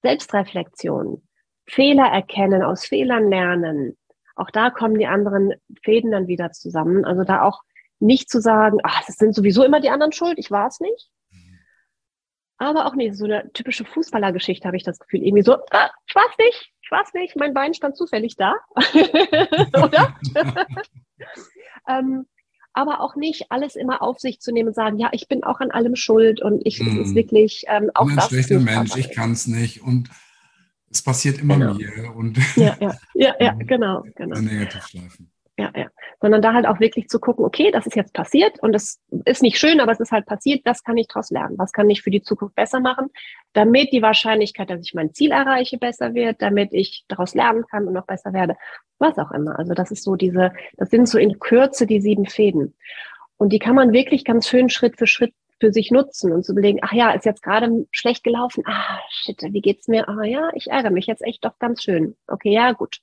Selbstreflexion, 0.02 1.26
Fehler 1.66 2.06
erkennen, 2.06 2.62
aus 2.62 2.86
Fehlern 2.86 3.28
lernen. 3.28 3.96
Auch 4.34 4.50
da 4.50 4.70
kommen 4.70 4.98
die 4.98 5.06
anderen 5.06 5.54
Fäden 5.82 6.10
dann 6.10 6.26
wieder 6.26 6.50
zusammen. 6.52 7.04
Also 7.04 7.24
da 7.24 7.42
auch 7.42 7.62
nicht 8.00 8.28
zu 8.28 8.40
sagen, 8.40 8.78
ach, 8.82 9.04
das 9.06 9.16
sind 9.16 9.34
sowieso 9.34 9.64
immer 9.64 9.80
die 9.80 9.90
anderen 9.90 10.12
schuld, 10.12 10.38
ich 10.38 10.50
war 10.50 10.66
es 10.66 10.80
nicht. 10.80 11.10
Aber 12.56 12.86
auch 12.86 12.94
nicht 12.94 13.16
so 13.16 13.24
eine 13.24 13.50
typische 13.52 13.84
Fußballergeschichte, 13.84 14.66
habe 14.66 14.76
ich 14.76 14.84
das 14.84 14.98
Gefühl. 14.98 15.22
Irgendwie 15.22 15.42
so, 15.42 15.54
ah, 15.70 15.90
ich 16.06 16.14
war 16.14 16.24
es 16.30 16.38
nicht, 16.38 16.72
ich 16.82 16.90
weiß 16.90 17.12
nicht, 17.14 17.36
mein 17.36 17.54
Bein 17.54 17.74
stand 17.74 17.96
zufällig 17.96 18.36
da, 18.36 18.54
oder? 19.82 20.14
ähm, 21.88 22.26
aber 22.72 23.00
auch 23.00 23.16
nicht 23.16 23.50
alles 23.50 23.76
immer 23.76 24.02
auf 24.02 24.18
sich 24.18 24.40
zu 24.40 24.52
nehmen 24.52 24.68
und 24.68 24.74
sagen, 24.74 24.98
ja, 24.98 25.08
ich 25.12 25.28
bin 25.28 25.44
auch 25.44 25.60
an 25.60 25.70
allem 25.70 25.96
schuld 25.96 26.42
und 26.42 26.60
ich 26.64 26.80
es 26.80 27.08
ist 27.08 27.14
wirklich 27.14 27.64
ähm, 27.68 27.90
auch 27.94 28.08
ich 28.08 28.14
bin 28.14 28.18
ein 28.18 28.28
schlechter 28.28 28.60
Mensch, 28.60 28.96
ich 28.96 29.12
kann 29.12 29.32
es 29.32 29.46
nicht 29.46 29.82
und 29.82 30.08
es 30.94 31.02
passiert 31.02 31.38
immer 31.40 31.58
genau. 31.58 31.74
mir 31.74 32.14
und 32.14 32.38
ja, 32.56 32.76
ja, 32.80 32.94
ja, 33.14 33.34
ja 33.40 33.52
genau, 33.58 34.04
genau. 34.14 34.40
Negativschleifen 34.40 35.30
ja, 35.56 35.70
ja. 35.76 35.86
Sondern 36.20 36.42
da 36.42 36.52
halt 36.52 36.66
auch 36.66 36.80
wirklich 36.80 37.08
zu 37.08 37.20
gucken, 37.20 37.44
okay, 37.44 37.70
das 37.70 37.86
ist 37.86 37.94
jetzt 37.94 38.12
passiert 38.12 38.60
und 38.60 38.72
das 38.72 39.00
ist 39.24 39.42
nicht 39.42 39.58
schön, 39.58 39.80
aber 39.80 39.92
es 39.92 40.00
ist 40.00 40.10
halt 40.10 40.26
passiert, 40.26 40.62
das 40.64 40.82
kann 40.82 40.96
ich 40.96 41.06
daraus 41.06 41.30
lernen. 41.30 41.56
Was 41.58 41.72
kann 41.72 41.88
ich 41.90 42.02
für 42.02 42.10
die 42.10 42.22
Zukunft 42.22 42.56
besser 42.56 42.80
machen, 42.80 43.08
damit 43.52 43.92
die 43.92 44.02
Wahrscheinlichkeit, 44.02 44.70
dass 44.70 44.84
ich 44.84 44.94
mein 44.94 45.14
Ziel 45.14 45.30
erreiche, 45.30 45.78
besser 45.78 46.14
wird, 46.14 46.42
damit 46.42 46.72
ich 46.72 47.04
daraus 47.08 47.34
lernen 47.34 47.64
kann 47.70 47.86
und 47.86 47.92
noch 47.92 48.06
besser 48.06 48.32
werde. 48.32 48.56
Was 48.98 49.18
auch 49.18 49.30
immer. 49.30 49.58
Also 49.58 49.74
das 49.74 49.90
ist 49.90 50.02
so 50.02 50.16
diese, 50.16 50.52
das 50.76 50.90
sind 50.90 51.08
so 51.08 51.18
in 51.18 51.38
Kürze 51.38 51.86
die 51.86 52.00
sieben 52.00 52.26
Fäden. 52.26 52.74
Und 53.36 53.52
die 53.52 53.58
kann 53.58 53.74
man 53.74 53.92
wirklich 53.92 54.24
ganz 54.24 54.48
schön 54.48 54.70
Schritt 54.70 54.98
für 54.98 55.06
Schritt 55.06 55.34
für 55.64 55.72
sich 55.72 55.90
nutzen 55.90 56.32
und 56.32 56.44
zu 56.44 56.52
überlegen, 56.52 56.80
ach 56.82 56.92
ja, 56.92 57.12
ist 57.12 57.24
jetzt 57.24 57.42
gerade 57.42 57.86
schlecht 57.90 58.24
gelaufen. 58.24 58.62
Ah, 58.66 59.00
shit, 59.10 59.40
wie 59.42 59.60
geht's 59.60 59.88
mir? 59.88 60.08
Ah 60.08 60.24
ja, 60.24 60.50
ich 60.54 60.68
ärgere 60.68 60.90
mich 60.90 61.06
jetzt 61.06 61.22
echt 61.22 61.44
doch 61.44 61.58
ganz 61.58 61.82
schön. 61.82 62.16
Okay, 62.26 62.52
ja, 62.52 62.72
gut 62.72 63.00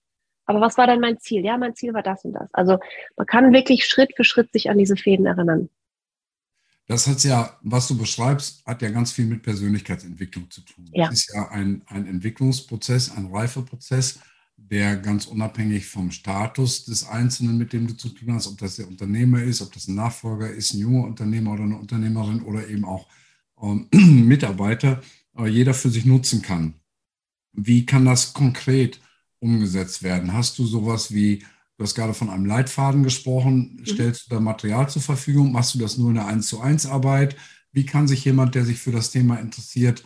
aber 0.52 0.62
was 0.62 0.78
war 0.78 0.86
denn 0.86 1.00
mein 1.00 1.20
Ziel? 1.20 1.46
Ja, 1.46 1.58
mein 1.58 1.76
Ziel 1.76 1.94
war 1.94 2.04
das 2.04 2.26
und 2.26 2.34
das. 2.34 2.54
Also 2.54 2.80
man 3.16 3.26
kann 3.26 3.54
wirklich 3.54 3.86
Schritt 3.86 4.12
für 4.16 4.26
Schritt 4.26 4.52
sich 4.52 4.70
an 4.70 4.78
diese 4.78 4.98
Fäden 4.98 5.26
erinnern. 5.26 5.70
Das 6.88 7.08
hat 7.08 7.24
ja, 7.24 7.58
was 7.62 7.88
du 7.88 7.98
beschreibst, 7.98 8.66
hat 8.66 8.82
ja 8.82 8.90
ganz 8.90 9.14
viel 9.14 9.26
mit 9.26 9.44
Persönlichkeitsentwicklung 9.44 10.50
zu 10.52 10.60
tun. 10.62 10.90
Ja. 10.92 11.06
Das 11.06 11.20
ist 11.20 11.34
ja 11.34 11.48
ein, 11.50 11.84
ein 11.88 12.06
Entwicklungsprozess, 12.06 13.16
ein 13.16 13.28
Reifeprozess, 13.28 14.20
der 14.70 14.98
ganz 14.98 15.26
unabhängig 15.26 15.88
vom 15.88 16.12
Status 16.12 16.86
des 16.86 17.08
Einzelnen, 17.08 17.58
mit 17.58 17.74
dem 17.74 17.88
du 17.88 17.96
zu 17.96 18.10
tun 18.10 18.34
hast, 18.34 18.48
ob 18.48 18.58
das 18.58 18.78
der 18.78 18.88
Unternehmer 18.88 19.42
ist, 19.42 19.62
ob 19.62 19.74
das 19.74 19.88
ein 19.88 19.96
Nachfolger 19.96 20.50
ist, 20.50 20.74
ein 20.74 20.80
junger 20.80 21.06
Unternehmer 21.06 21.54
oder 21.54 21.64
eine 21.64 21.78
Unternehmerin 21.78 22.42
oder 22.42 22.68
eben 22.68 22.86
auch 22.86 23.08
ähm, 23.62 23.88
Mitarbeiter, 24.28 25.02
äh, 25.38 25.48
jeder 25.48 25.74
für 25.74 25.90
sich 25.90 26.06
nutzen 26.06 26.42
kann. 26.42 26.76
Wie 27.54 27.86
kann 27.86 28.06
das 28.06 28.34
konkret 28.34 29.02
umgesetzt 29.40 30.04
werden? 30.04 30.34
Hast 30.34 30.58
du 30.58 30.66
sowas 30.66 31.14
wie 31.14 31.44
Du 31.82 31.86
hast 31.86 31.96
gerade 31.96 32.14
von 32.14 32.30
einem 32.30 32.46
Leitfaden 32.46 33.02
gesprochen. 33.02 33.78
Mhm. 33.80 33.86
Stellst 33.88 34.28
du 34.28 34.36
da 34.36 34.40
Material 34.40 34.88
zur 34.88 35.02
Verfügung? 35.02 35.52
Machst 35.52 35.74
du 35.74 35.80
das 35.80 35.98
nur 35.98 36.10
in 36.10 36.16
der 36.16 36.28
1 36.28 36.46
zu 36.46 36.62
1 36.62 36.86
Arbeit? 36.86 37.36
Wie 37.72 37.88
kann 37.88 38.08
sich 38.08 38.24
jemand, 38.24 38.54
der 38.54 38.66
sich 38.66 38.78
für 38.78 38.92
das 38.92 39.10
Thema 39.10 39.38
interessiert, 39.38 40.06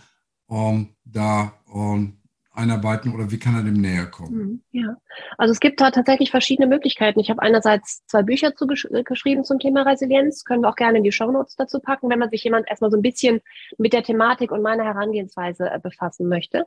ähm, 0.50 0.96
da 1.04 1.52
ähm, 1.74 2.22
einarbeiten 2.56 3.14
oder 3.14 3.32
wie 3.32 3.40
kann 3.40 3.56
er 3.56 3.64
dem 3.64 3.74
näher 3.74 4.06
kommen? 4.06 4.34
Mhm, 4.34 4.62
ja, 4.72 4.96
also 5.38 5.52
es 5.52 5.60
gibt 5.60 5.82
da 5.82 5.92
tatsächlich 5.92 6.32
verschiedene 6.32 6.68
Möglichkeiten. 6.68 7.20
Ich 7.20 7.30
habe 7.30 7.42
einerseits 7.42 8.06
zwei 8.08 8.24
Bücher 8.24 8.56
zu 8.56 8.68
gesch 8.68 8.88
geschrieben 9.06 9.44
zum 9.44 9.60
Thema 9.60 9.84
Resilienz, 9.84 10.44
können 10.44 10.64
wir 10.64 10.70
auch 10.70 10.76
gerne 10.76 10.98
in 10.98 11.04
die 11.04 11.12
Shownotes 11.12 11.56
dazu 11.56 11.80
packen, 11.80 12.10
wenn 12.10 12.20
man 12.20 12.30
sich 12.30 12.44
jemand 12.44 12.70
erstmal 12.70 12.92
so 12.92 12.98
ein 12.98 13.02
bisschen 13.02 13.42
mit 13.78 13.94
der 13.94 14.04
Thematik 14.04 14.52
und 14.52 14.62
meiner 14.62 14.84
Herangehensweise 14.84 15.70
äh, 15.70 15.80
befassen 15.80 16.28
möchte. 16.28 16.66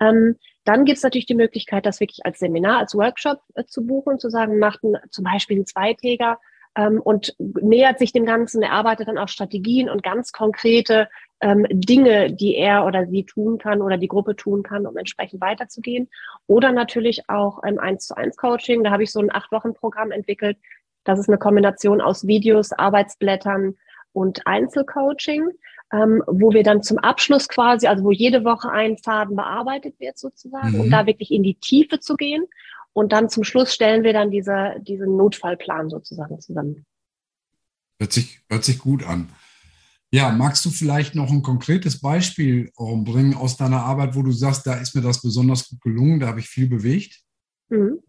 Ähm, 0.00 0.36
dann 0.64 0.84
gibt 0.84 0.98
es 0.98 1.02
natürlich 1.04 1.26
die 1.26 1.34
Möglichkeit, 1.34 1.86
das 1.86 2.00
wirklich 2.00 2.24
als 2.24 2.38
Seminar, 2.38 2.78
als 2.78 2.94
Workshop 2.94 3.40
äh, 3.54 3.64
zu 3.64 3.86
buchen, 3.86 4.18
zu 4.18 4.30
sagen, 4.30 4.58
macht 4.58 4.82
ein, 4.82 4.96
zum 5.10 5.24
Beispiel 5.24 5.56
einen 5.56 5.66
Zweitäger 5.66 6.38
ähm, 6.76 7.00
und 7.00 7.34
nähert 7.38 7.98
sich 7.98 8.12
dem 8.12 8.24
Ganzen, 8.24 8.62
erarbeitet 8.62 9.08
dann 9.08 9.18
auch 9.18 9.28
Strategien 9.28 9.88
und 9.88 10.02
ganz 10.02 10.32
konkrete 10.32 11.08
ähm, 11.40 11.66
Dinge, 11.70 12.32
die 12.32 12.56
er 12.56 12.84
oder 12.84 13.06
sie 13.06 13.24
tun 13.24 13.58
kann 13.58 13.80
oder 13.82 13.96
die 13.96 14.08
Gruppe 14.08 14.36
tun 14.36 14.62
kann, 14.62 14.86
um 14.86 14.96
entsprechend 14.96 15.40
weiterzugehen. 15.40 16.08
Oder 16.46 16.72
natürlich 16.72 17.28
auch 17.28 17.62
im 17.62 17.78
1 17.78 18.06
zu 18.06 18.16
1 18.16 18.36
Coaching. 18.36 18.84
Da 18.84 18.90
habe 18.90 19.02
ich 19.02 19.12
so 19.12 19.20
ein 19.20 19.32
acht 19.32 19.50
Wochen 19.52 19.74
Programm 19.74 20.10
entwickelt. 20.10 20.58
Das 21.04 21.18
ist 21.18 21.28
eine 21.28 21.38
Kombination 21.38 22.00
aus 22.00 22.26
Videos, 22.26 22.72
Arbeitsblättern 22.72 23.76
und 24.12 24.46
Einzelcoaching 24.46 25.50
ähm, 25.92 26.22
wo 26.26 26.52
wir 26.52 26.62
dann 26.62 26.82
zum 26.82 26.98
Abschluss 26.98 27.48
quasi, 27.48 27.86
also 27.86 28.04
wo 28.04 28.12
jede 28.12 28.44
Woche 28.44 28.70
ein 28.70 28.96
Faden 28.98 29.36
bearbeitet 29.36 29.98
wird 29.98 30.18
sozusagen, 30.18 30.72
mhm. 30.72 30.80
um 30.80 30.90
da 30.90 31.06
wirklich 31.06 31.30
in 31.30 31.42
die 31.42 31.54
Tiefe 31.54 32.00
zu 32.00 32.16
gehen. 32.16 32.44
Und 32.92 33.12
dann 33.12 33.28
zum 33.28 33.44
Schluss 33.44 33.74
stellen 33.74 34.02
wir 34.02 34.12
dann 34.12 34.30
diese, 34.30 34.74
diesen 34.80 35.16
Notfallplan 35.16 35.90
sozusagen 35.90 36.40
zusammen. 36.40 36.86
Hört 37.98 38.12
sich, 38.12 38.40
hört 38.48 38.64
sich 38.64 38.78
gut 38.78 39.04
an. 39.04 39.30
Ja, 40.12 40.30
magst 40.30 40.64
du 40.64 40.70
vielleicht 40.70 41.14
noch 41.14 41.30
ein 41.30 41.42
konkretes 41.42 42.00
Beispiel 42.00 42.72
bringen 42.76 43.34
aus 43.34 43.56
deiner 43.56 43.84
Arbeit, 43.84 44.16
wo 44.16 44.22
du 44.22 44.32
sagst, 44.32 44.66
da 44.66 44.74
ist 44.74 44.94
mir 44.96 45.02
das 45.02 45.22
besonders 45.22 45.68
gut 45.68 45.80
gelungen, 45.80 46.18
da 46.18 46.26
habe 46.26 46.40
ich 46.40 46.48
viel 46.48 46.68
bewegt? 46.68 47.20
Mhm. 47.68 48.02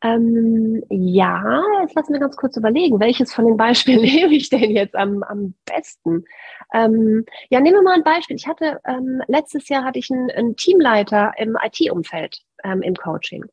Ähm, 0.00 0.84
ja, 0.90 1.62
jetzt 1.82 1.94
lass 1.96 2.08
mir 2.08 2.20
ganz 2.20 2.36
kurz 2.36 2.56
überlegen, 2.56 3.00
welches 3.00 3.32
von 3.32 3.46
den 3.46 3.56
Beispielen 3.56 4.00
nehme 4.02 4.34
ich 4.34 4.48
denn 4.48 4.70
jetzt 4.70 4.94
am, 4.94 5.22
am 5.24 5.54
besten? 5.64 6.24
Ähm, 6.72 7.24
ja, 7.50 7.60
nehmen 7.60 7.76
wir 7.76 7.82
mal 7.82 7.94
ein 7.94 8.04
Beispiel. 8.04 8.36
Ich 8.36 8.46
hatte 8.46 8.80
ähm, 8.86 9.22
letztes 9.26 9.68
Jahr 9.68 9.84
hatte 9.84 9.98
ich 9.98 10.10
einen, 10.10 10.30
einen 10.30 10.56
Teamleiter 10.56 11.32
im 11.38 11.56
IT-Umfeld 11.60 12.40
ähm, 12.64 12.82
im 12.82 12.94
Coaching, 12.94 13.44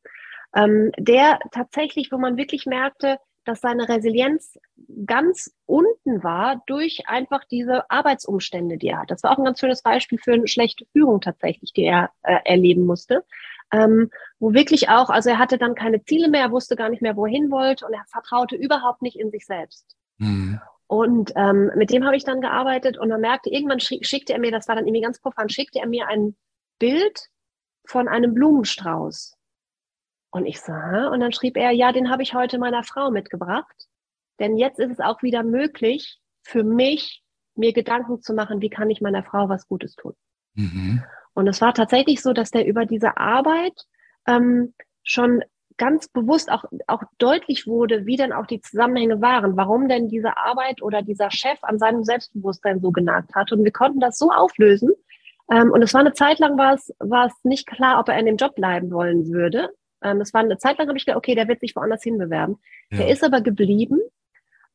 ähm, 0.56 0.92
der 1.00 1.40
tatsächlich, 1.52 2.12
wo 2.12 2.18
man 2.18 2.38
wirklich 2.38 2.66
merkte, 2.66 3.18
dass 3.46 3.62
seine 3.62 3.88
Resilienz 3.88 4.60
ganz 5.06 5.54
unten 5.66 6.24
war 6.24 6.64
durch 6.68 7.08
einfach 7.08 7.44
diese 7.46 7.90
Arbeitsumstände, 7.90 8.78
die 8.78 8.88
er 8.88 9.02
hat. 9.02 9.12
Das 9.12 9.24
war 9.24 9.32
auch 9.32 9.38
ein 9.38 9.46
ganz 9.46 9.60
schönes 9.60 9.82
Beispiel 9.82 10.20
für 10.20 10.34
eine 10.34 10.48
schlechte 10.48 10.86
Führung 10.92 11.22
tatsächlich, 11.22 11.74
die 11.74 11.84
er 11.84 12.10
äh, 12.24 12.38
erleben 12.46 12.86
musste 12.86 13.24
ähm, 13.72 14.10
wo 14.40 14.54
wirklich 14.54 14.90
auch, 14.90 15.10
also 15.10 15.30
er 15.30 15.40
hatte 15.40 15.58
dann 15.58 15.76
keine 15.76 16.04
Ziele 16.04 16.30
mehr, 16.30 16.42
er 16.42 16.52
wusste 16.52 16.76
gar 16.76 16.90
nicht 16.90 17.02
mehr, 17.02 17.16
wohin 17.16 17.52
wollte 17.52 17.86
und 17.86 17.94
er 17.94 18.06
vertraute 18.08 18.56
überhaupt 18.56 19.02
nicht 19.02 19.18
in 19.18 19.32
sich 19.32 19.46
selbst. 19.46 19.96
Mhm. 20.18 20.60
Und 20.88 21.34
ähm, 21.36 21.72
mit 21.76 21.92
dem 21.92 22.06
habe 22.06 22.16
ich 22.16 22.24
dann 22.24 22.42
gearbeitet 22.42 22.98
und 22.98 23.10
man 23.10 23.22
merkte, 23.22 23.50
irgendwann 23.50 23.80
schickte 23.80 24.34
er 24.34 24.40
mir, 24.40 24.52
das 24.52 24.68
war 24.68 24.76
dann 24.76 24.86
irgendwie 24.86 25.02
ganz 25.02 25.20
profan, 25.20 25.50
schickte 25.50 25.80
er 25.80 25.88
mir 25.88 26.08
ein 26.08 26.36
Bild 26.78 27.30
von 27.88 28.08
einem 28.08 28.34
Blumenstrauß. 28.34 29.36
Und 30.36 30.46
ich 30.46 30.60
sah, 30.60 31.08
und 31.08 31.22
dann 31.22 31.32
schrieb 31.32 31.56
er, 31.56 31.72
ja, 31.72 31.94
den 31.94 32.10
habe 32.10 32.22
ich 32.22 32.34
heute 32.34 32.58
meiner 32.60 32.84
Frau 32.84 33.10
mitgebracht. 33.10 33.88
Denn 34.38 34.58
jetzt 34.58 34.82
ist 34.82 34.92
es 34.92 35.00
auch 35.00 35.24
wieder 35.24 35.44
möglich 35.44 36.20
für 36.44 36.66
mich, 36.66 37.24
mir 37.56 37.72
Gedanken 37.72 38.22
zu 38.22 38.34
machen, 38.34 38.60
wie 38.60 38.70
kann 38.70 38.90
ich 38.90 39.00
meiner 39.00 39.24
Frau 39.24 39.48
was 39.48 39.66
Gutes 39.66 39.96
tun. 39.96 40.12
Mhm. 40.56 41.02
Und 41.36 41.48
es 41.48 41.62
war 41.62 41.74
tatsächlich 41.74 42.22
so, 42.22 42.34
dass 42.34 42.52
der 42.52 42.68
über 42.68 42.86
diese 42.86 43.16
Arbeit 43.16 43.86
ähm, 44.28 44.74
schon 45.04 45.42
ganz 45.78 46.10
bewusst 46.10 46.52
auch, 46.52 46.66
auch 46.86 47.04
deutlich 47.18 47.66
wurde, 47.66 48.06
wie 48.06 48.18
denn 48.18 48.34
auch 48.34 48.46
die 48.46 48.60
Zusammenhänge 48.60 49.22
waren, 49.22 49.56
warum 49.56 49.88
denn 49.88 50.10
diese 50.10 50.36
Arbeit 50.36 50.82
oder 50.82 51.02
dieser 51.02 51.32
Chef 51.32 51.60
an 51.62 51.80
seinem 51.80 52.04
Selbstbewusstsein 52.04 52.82
so 52.82 52.92
genagt 52.92 53.34
hat. 53.36 53.54
Und 53.54 53.64
wir 53.64 53.72
konnten 53.72 54.02
das 54.02 54.18
so 54.18 54.32
auflösen. 54.32 54.92
Ähm, 55.50 55.72
und 55.72 55.82
es 55.82 55.94
war 55.94 56.02
eine 56.02 56.12
Zeit 56.12 56.40
lang, 56.40 56.58
war 56.58 56.74
es, 56.74 56.94
war 57.00 57.28
es 57.28 57.34
nicht 57.46 57.68
klar, 57.68 58.02
ob 58.02 58.10
er 58.10 58.20
in 58.20 58.26
dem 58.26 58.36
Job 58.36 58.56
bleiben 58.56 58.92
wollen 58.92 59.32
würde. 59.32 59.70
Ähm, 60.04 60.22
es 60.22 60.34
war 60.34 60.42
eine 60.42 60.58
Zeit 60.58 60.78
lang, 60.78 60.88
habe 60.88 60.98
ich 60.98 61.06
gedacht, 61.06 61.18
okay, 61.18 61.36
der 61.36 61.48
wird 61.48 61.60
sich 61.60 61.76
woanders 61.76 62.04
hinbewerben. 62.04 62.58
Ja. 62.92 63.00
Der 63.00 63.10
ist 63.10 63.24
aber 63.24 63.42
geblieben 63.42 64.00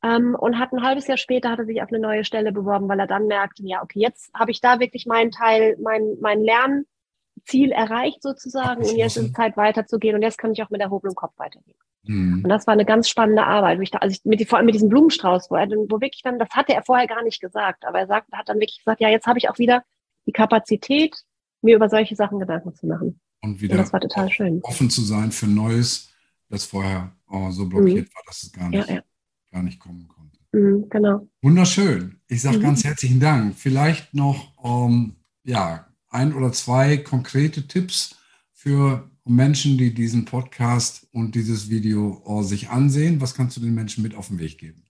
ähm, 0.03 0.35
und 0.39 0.59
hat 0.59 0.73
ein 0.73 0.83
halbes 0.83 1.07
Jahr 1.07 1.19
später 1.19 1.51
hat 1.51 1.59
er 1.59 1.67
sich 1.67 1.83
auf 1.83 1.89
eine 1.89 1.99
neue 1.99 2.25
Stelle 2.25 2.53
beworben, 2.53 2.89
weil 2.89 3.01
er 3.01 3.07
dann 3.07 3.27
merkte, 3.27 3.63
ja, 3.65 3.83
okay, 3.83 4.01
jetzt 4.01 4.33
habe 4.35 4.51
ich 4.51 4.61
da 4.61 4.81
wirklich 4.81 5.07
meinen 5.07 5.31
Teil, 5.31 5.77
mein, 5.81 6.17
mein 6.21 6.43
Lernziel 6.43 7.73
erreicht 7.73 8.23
sozusagen 8.23 8.83
und 8.83 8.97
jetzt 8.97 9.17
ist 9.17 9.27
es 9.27 9.33
Zeit 9.33 9.57
weiterzugehen 9.57 10.17
und 10.17 10.23
jetzt 10.23 10.39
kann 10.39 10.53
ich 10.53 10.63
auch 10.63 10.71
mit 10.71 10.81
erhobenem 10.81 11.15
Kopf 11.15 11.39
weitergehen. 11.39 11.77
Mhm. 12.05 12.41
Und 12.43 12.49
das 12.49 12.67
war 12.67 12.73
eine 12.73 12.87
ganz 12.87 13.09
spannende 13.11 13.45
Arbeit, 13.45 13.79
ich 13.81 13.91
da, 13.91 13.99
also 13.99 14.15
ich 14.15 14.25
mit, 14.25 14.49
vor 14.49 14.59
allem 14.59 14.67
mit 14.67 14.75
diesem 14.75 14.89
Blumenstrauß, 14.89 15.51
wo 15.51 15.57
er, 15.57 15.69
wo 15.69 16.01
wirklich 16.01 16.23
dann, 16.23 16.39
das 16.39 16.51
hatte 16.51 16.73
er 16.73 16.83
vorher 16.83 17.07
gar 17.07 17.23
nicht 17.23 17.41
gesagt, 17.41 17.85
aber 17.85 17.99
er 17.99 18.07
sagt, 18.07 18.33
hat 18.33 18.49
dann 18.49 18.59
wirklich 18.59 18.79
gesagt, 18.79 19.01
ja, 19.01 19.11
jetzt 19.11 19.27
habe 19.27 19.39
ich 19.39 19.51
auch 19.51 19.59
wieder 19.59 19.85
die 20.27 20.33
Kapazität, 20.33 21.15
mir 21.61 21.77
über 21.77 21.91
solche 21.91 22.17
Sachen 22.17 22.39
Gedanken 22.39 22.75
zu 22.75 22.87
machen. 22.87 23.21
Und 23.43 23.61
wieder 23.61 23.79
und 23.79 24.65
offen 24.65 24.91
zu 24.91 25.03
sein 25.03 25.33
für 25.33 25.47
Neues, 25.47 26.11
das 26.49 26.65
vorher 26.65 27.17
oh, 27.27 27.51
so 27.51 27.67
blockiert 27.67 28.09
mhm. 28.09 28.15
war, 28.15 28.23
dass 28.27 28.43
es 28.43 28.53
gar 28.53 28.69
nicht 28.69 28.89
ja, 28.89 28.97
ja 28.97 29.03
gar 29.51 29.63
nicht 29.63 29.79
kommen 29.79 30.09
konnte. 30.09 30.39
Mhm, 30.53 30.89
genau. 30.89 31.29
Wunderschön. 31.43 32.21
Ich 32.29 32.43
sage 32.43 32.59
mhm. 32.59 32.63
ganz 32.63 32.85
herzlichen 32.85 33.21
Dank. 33.21 33.57
Vielleicht 33.57 34.15
noch 34.15 34.53
ähm, 34.65 35.17
ja, 35.45 35.87
ein 36.09 36.35
oder 36.35 36.53
zwei 36.53 36.97
konkrete 36.97 37.67
Tipps 37.67 38.17
für 38.53 39.11
Menschen, 39.25 39.79
die 39.79 39.95
diesen 39.95 40.25
Podcast 40.25 41.07
und 41.13 41.35
dieses 41.35 41.71
Video 41.71 42.23
äh, 42.27 42.43
sich 42.43 42.69
ansehen. 42.69 43.21
Was 43.21 43.35
kannst 43.35 43.57
du 43.57 43.61
den 43.61 43.75
Menschen 43.75 44.03
mit 44.03 44.15
auf 44.15 44.29
den 44.29 44.39
Weg 44.39 44.59
geben? 44.59 44.85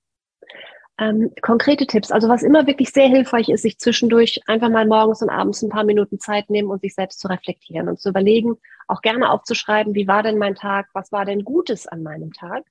Ähm, 1.00 1.32
konkrete 1.40 1.86
Tipps. 1.86 2.12
Also 2.12 2.28
was 2.28 2.42
immer 2.42 2.66
wirklich 2.66 2.90
sehr 2.90 3.08
hilfreich 3.08 3.48
ist, 3.48 3.62
sich 3.62 3.78
zwischendurch 3.78 4.40
einfach 4.46 4.68
mal 4.68 4.86
morgens 4.86 5.22
und 5.22 5.30
abends 5.30 5.62
ein 5.62 5.70
paar 5.70 5.84
Minuten 5.84 6.20
Zeit 6.20 6.50
nehmen 6.50 6.70
und 6.70 6.82
sich 6.82 6.94
selbst 6.94 7.18
zu 7.20 7.28
reflektieren 7.28 7.88
und 7.88 7.98
zu 7.98 8.10
überlegen, 8.10 8.58
auch 8.86 9.00
gerne 9.00 9.30
aufzuschreiben, 9.30 9.94
wie 9.94 10.06
war 10.06 10.22
denn 10.22 10.38
mein 10.38 10.54
Tag, 10.54 10.88
was 10.92 11.10
war 11.10 11.24
denn 11.24 11.42
Gutes 11.42 11.86
an 11.86 12.02
meinem 12.02 12.32
Tag 12.32 12.64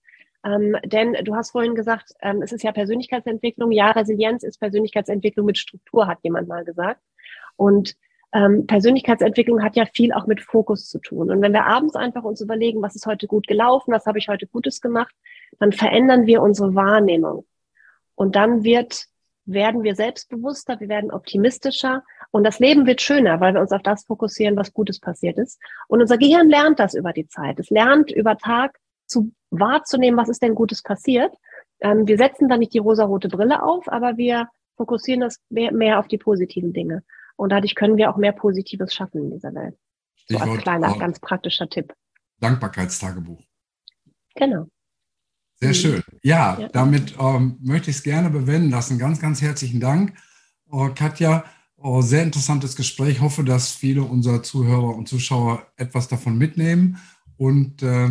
ähm, 0.45 0.77
denn 0.85 1.13
du 1.23 1.35
hast 1.35 1.51
vorhin 1.51 1.75
gesagt, 1.75 2.13
ähm, 2.21 2.41
es 2.41 2.51
ist 2.51 2.63
ja 2.63 2.71
Persönlichkeitsentwicklung. 2.71 3.71
Ja, 3.71 3.91
Resilienz 3.91 4.43
ist 4.43 4.59
Persönlichkeitsentwicklung 4.59 5.45
mit 5.45 5.57
Struktur, 5.57 6.07
hat 6.07 6.19
jemand 6.23 6.47
mal 6.47 6.63
gesagt. 6.63 7.01
Und 7.57 7.95
ähm, 8.31 8.67
Persönlichkeitsentwicklung 8.67 9.63
hat 9.63 9.75
ja 9.75 9.85
viel 9.85 10.13
auch 10.13 10.27
mit 10.27 10.41
Fokus 10.41 10.87
zu 10.87 10.99
tun. 10.99 11.29
Und 11.29 11.41
wenn 11.41 11.51
wir 11.51 11.65
abends 11.65 11.95
einfach 11.95 12.23
uns 12.23 12.41
überlegen, 12.41 12.81
was 12.81 12.95
ist 12.95 13.05
heute 13.05 13.27
gut 13.27 13.47
gelaufen, 13.47 13.91
was 13.91 14.05
habe 14.05 14.19
ich 14.19 14.29
heute 14.29 14.47
Gutes 14.47 14.81
gemacht, 14.81 15.13
dann 15.59 15.73
verändern 15.73 16.25
wir 16.25 16.41
unsere 16.41 16.73
Wahrnehmung. 16.75 17.45
Und 18.19 18.35
dann 18.35 18.65
wird, 18.65 19.05
werden 19.45 19.83
wir 19.83 19.95
selbstbewusster, 19.95 20.81
wir 20.81 20.89
werden 20.89 21.09
optimistischer 21.09 22.03
und 22.31 22.43
das 22.43 22.59
Leben 22.59 22.85
wird 22.85 22.99
schöner, 22.99 23.39
weil 23.39 23.53
wir 23.53 23.61
uns 23.61 23.71
auf 23.71 23.81
das 23.81 24.03
fokussieren, 24.03 24.57
was 24.57 24.73
Gutes 24.73 24.99
passiert 24.99 25.37
ist. 25.37 25.57
Und 25.87 26.01
unser 26.01 26.17
Gehirn 26.17 26.49
lernt 26.49 26.79
das 26.79 26.95
über 26.95 27.13
die 27.13 27.29
Zeit. 27.29 27.59
Es 27.59 27.69
lernt 27.69 28.11
über 28.11 28.37
Tag 28.37 28.77
zu 29.05 29.31
wahrzunehmen, 29.51 30.19
was 30.19 30.27
ist 30.27 30.41
denn 30.41 30.53
Gutes 30.53 30.83
passiert. 30.83 31.33
Ähm, 31.79 32.09
wir 32.09 32.17
setzen 32.17 32.49
da 32.49 32.57
nicht 32.57 32.73
die 32.73 32.79
rosarote 32.79 33.29
Brille 33.29 33.63
auf, 33.63 33.87
aber 33.87 34.17
wir 34.17 34.49
fokussieren 34.75 35.21
das 35.21 35.39
mehr, 35.49 35.71
mehr, 35.71 35.97
auf 35.97 36.09
die 36.09 36.17
positiven 36.17 36.73
Dinge. 36.73 37.05
Und 37.37 37.53
dadurch 37.53 37.73
können 37.73 37.95
wir 37.95 38.09
auch 38.09 38.17
mehr 38.17 38.33
Positives 38.33 38.93
schaffen 38.93 39.23
in 39.23 39.31
dieser 39.31 39.55
Welt. 39.55 39.77
So 40.27 40.37
als 40.39 40.57
kleiner, 40.57 40.93
ganz 40.97 41.21
praktischer 41.21 41.69
Tipp. 41.69 41.93
Dankbarkeitstagebuch. 42.41 43.41
Genau. 44.35 44.67
Sehr 45.61 45.69
mhm. 45.69 45.75
schön. 45.75 46.03
Ja, 46.23 46.59
ja. 46.59 46.67
damit 46.69 47.15
ähm, 47.19 47.57
möchte 47.61 47.89
ich 47.89 47.97
es 47.97 48.03
gerne 48.03 48.29
bewenden 48.29 48.69
lassen. 48.69 48.97
Ganz, 48.97 49.19
ganz 49.19 49.41
herzlichen 49.41 49.79
Dank, 49.79 50.13
äh, 50.71 50.89
Katja. 50.89 51.43
Oh, 51.77 52.01
sehr 52.01 52.23
interessantes 52.23 52.75
Gespräch. 52.75 53.15
Ich 53.15 53.21
hoffe, 53.21 53.43
dass 53.43 53.71
viele 53.71 54.03
unserer 54.03 54.43
Zuhörer 54.43 54.95
und 54.95 55.07
Zuschauer 55.07 55.65
etwas 55.77 56.09
davon 56.09 56.37
mitnehmen. 56.37 56.97
Und 57.37 57.81
äh, 57.83 58.09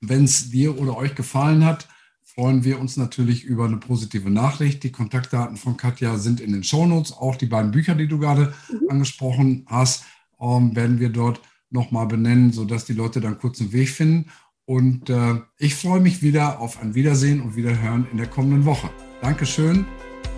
wenn 0.00 0.24
es 0.24 0.50
dir 0.50 0.78
oder 0.78 0.96
euch 0.96 1.16
gefallen 1.16 1.64
hat, 1.64 1.88
freuen 2.22 2.62
wir 2.62 2.78
uns 2.78 2.96
natürlich 2.96 3.42
über 3.42 3.64
eine 3.64 3.78
positive 3.78 4.30
Nachricht. 4.30 4.84
Die 4.84 4.92
Kontaktdaten 4.92 5.56
von 5.56 5.76
Katja 5.76 6.18
sind 6.18 6.40
in 6.40 6.52
den 6.52 6.62
Shownotes. 6.62 7.12
Auch 7.12 7.34
die 7.34 7.46
beiden 7.46 7.72
Bücher, 7.72 7.96
die 7.96 8.06
du 8.06 8.20
gerade 8.20 8.54
mhm. 8.70 8.90
angesprochen 8.90 9.66
hast, 9.66 10.04
ähm, 10.40 10.76
werden 10.76 11.00
wir 11.00 11.08
dort 11.08 11.40
nochmal 11.70 12.06
benennen, 12.06 12.52
sodass 12.52 12.84
die 12.84 12.92
Leute 12.92 13.20
dann 13.20 13.38
kurz 13.38 13.60
einen 13.60 13.72
Weg 13.72 13.88
finden. 13.88 14.30
Und 14.68 15.08
äh, 15.08 15.36
ich 15.56 15.74
freue 15.76 16.00
mich 16.00 16.22
wieder 16.22 16.60
auf 16.60 16.82
ein 16.82 16.94
Wiedersehen 16.94 17.40
und 17.40 17.56
Wiederhören 17.56 18.06
in 18.12 18.18
der 18.18 18.26
kommenden 18.26 18.66
Woche. 18.66 18.90
Dankeschön 19.22 19.86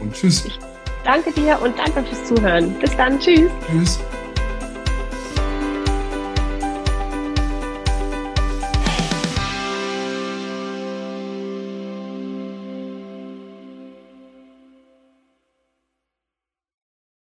und 0.00 0.12
tschüss. 0.12 0.44
danke 1.04 1.32
dir 1.32 1.60
und 1.60 1.76
danke 1.76 2.04
fürs 2.04 2.28
Zuhören. 2.28 2.72
Bis 2.78 2.96
dann. 2.96 3.18
Tschüss. 3.18 3.50
Tschüss. 3.68 3.98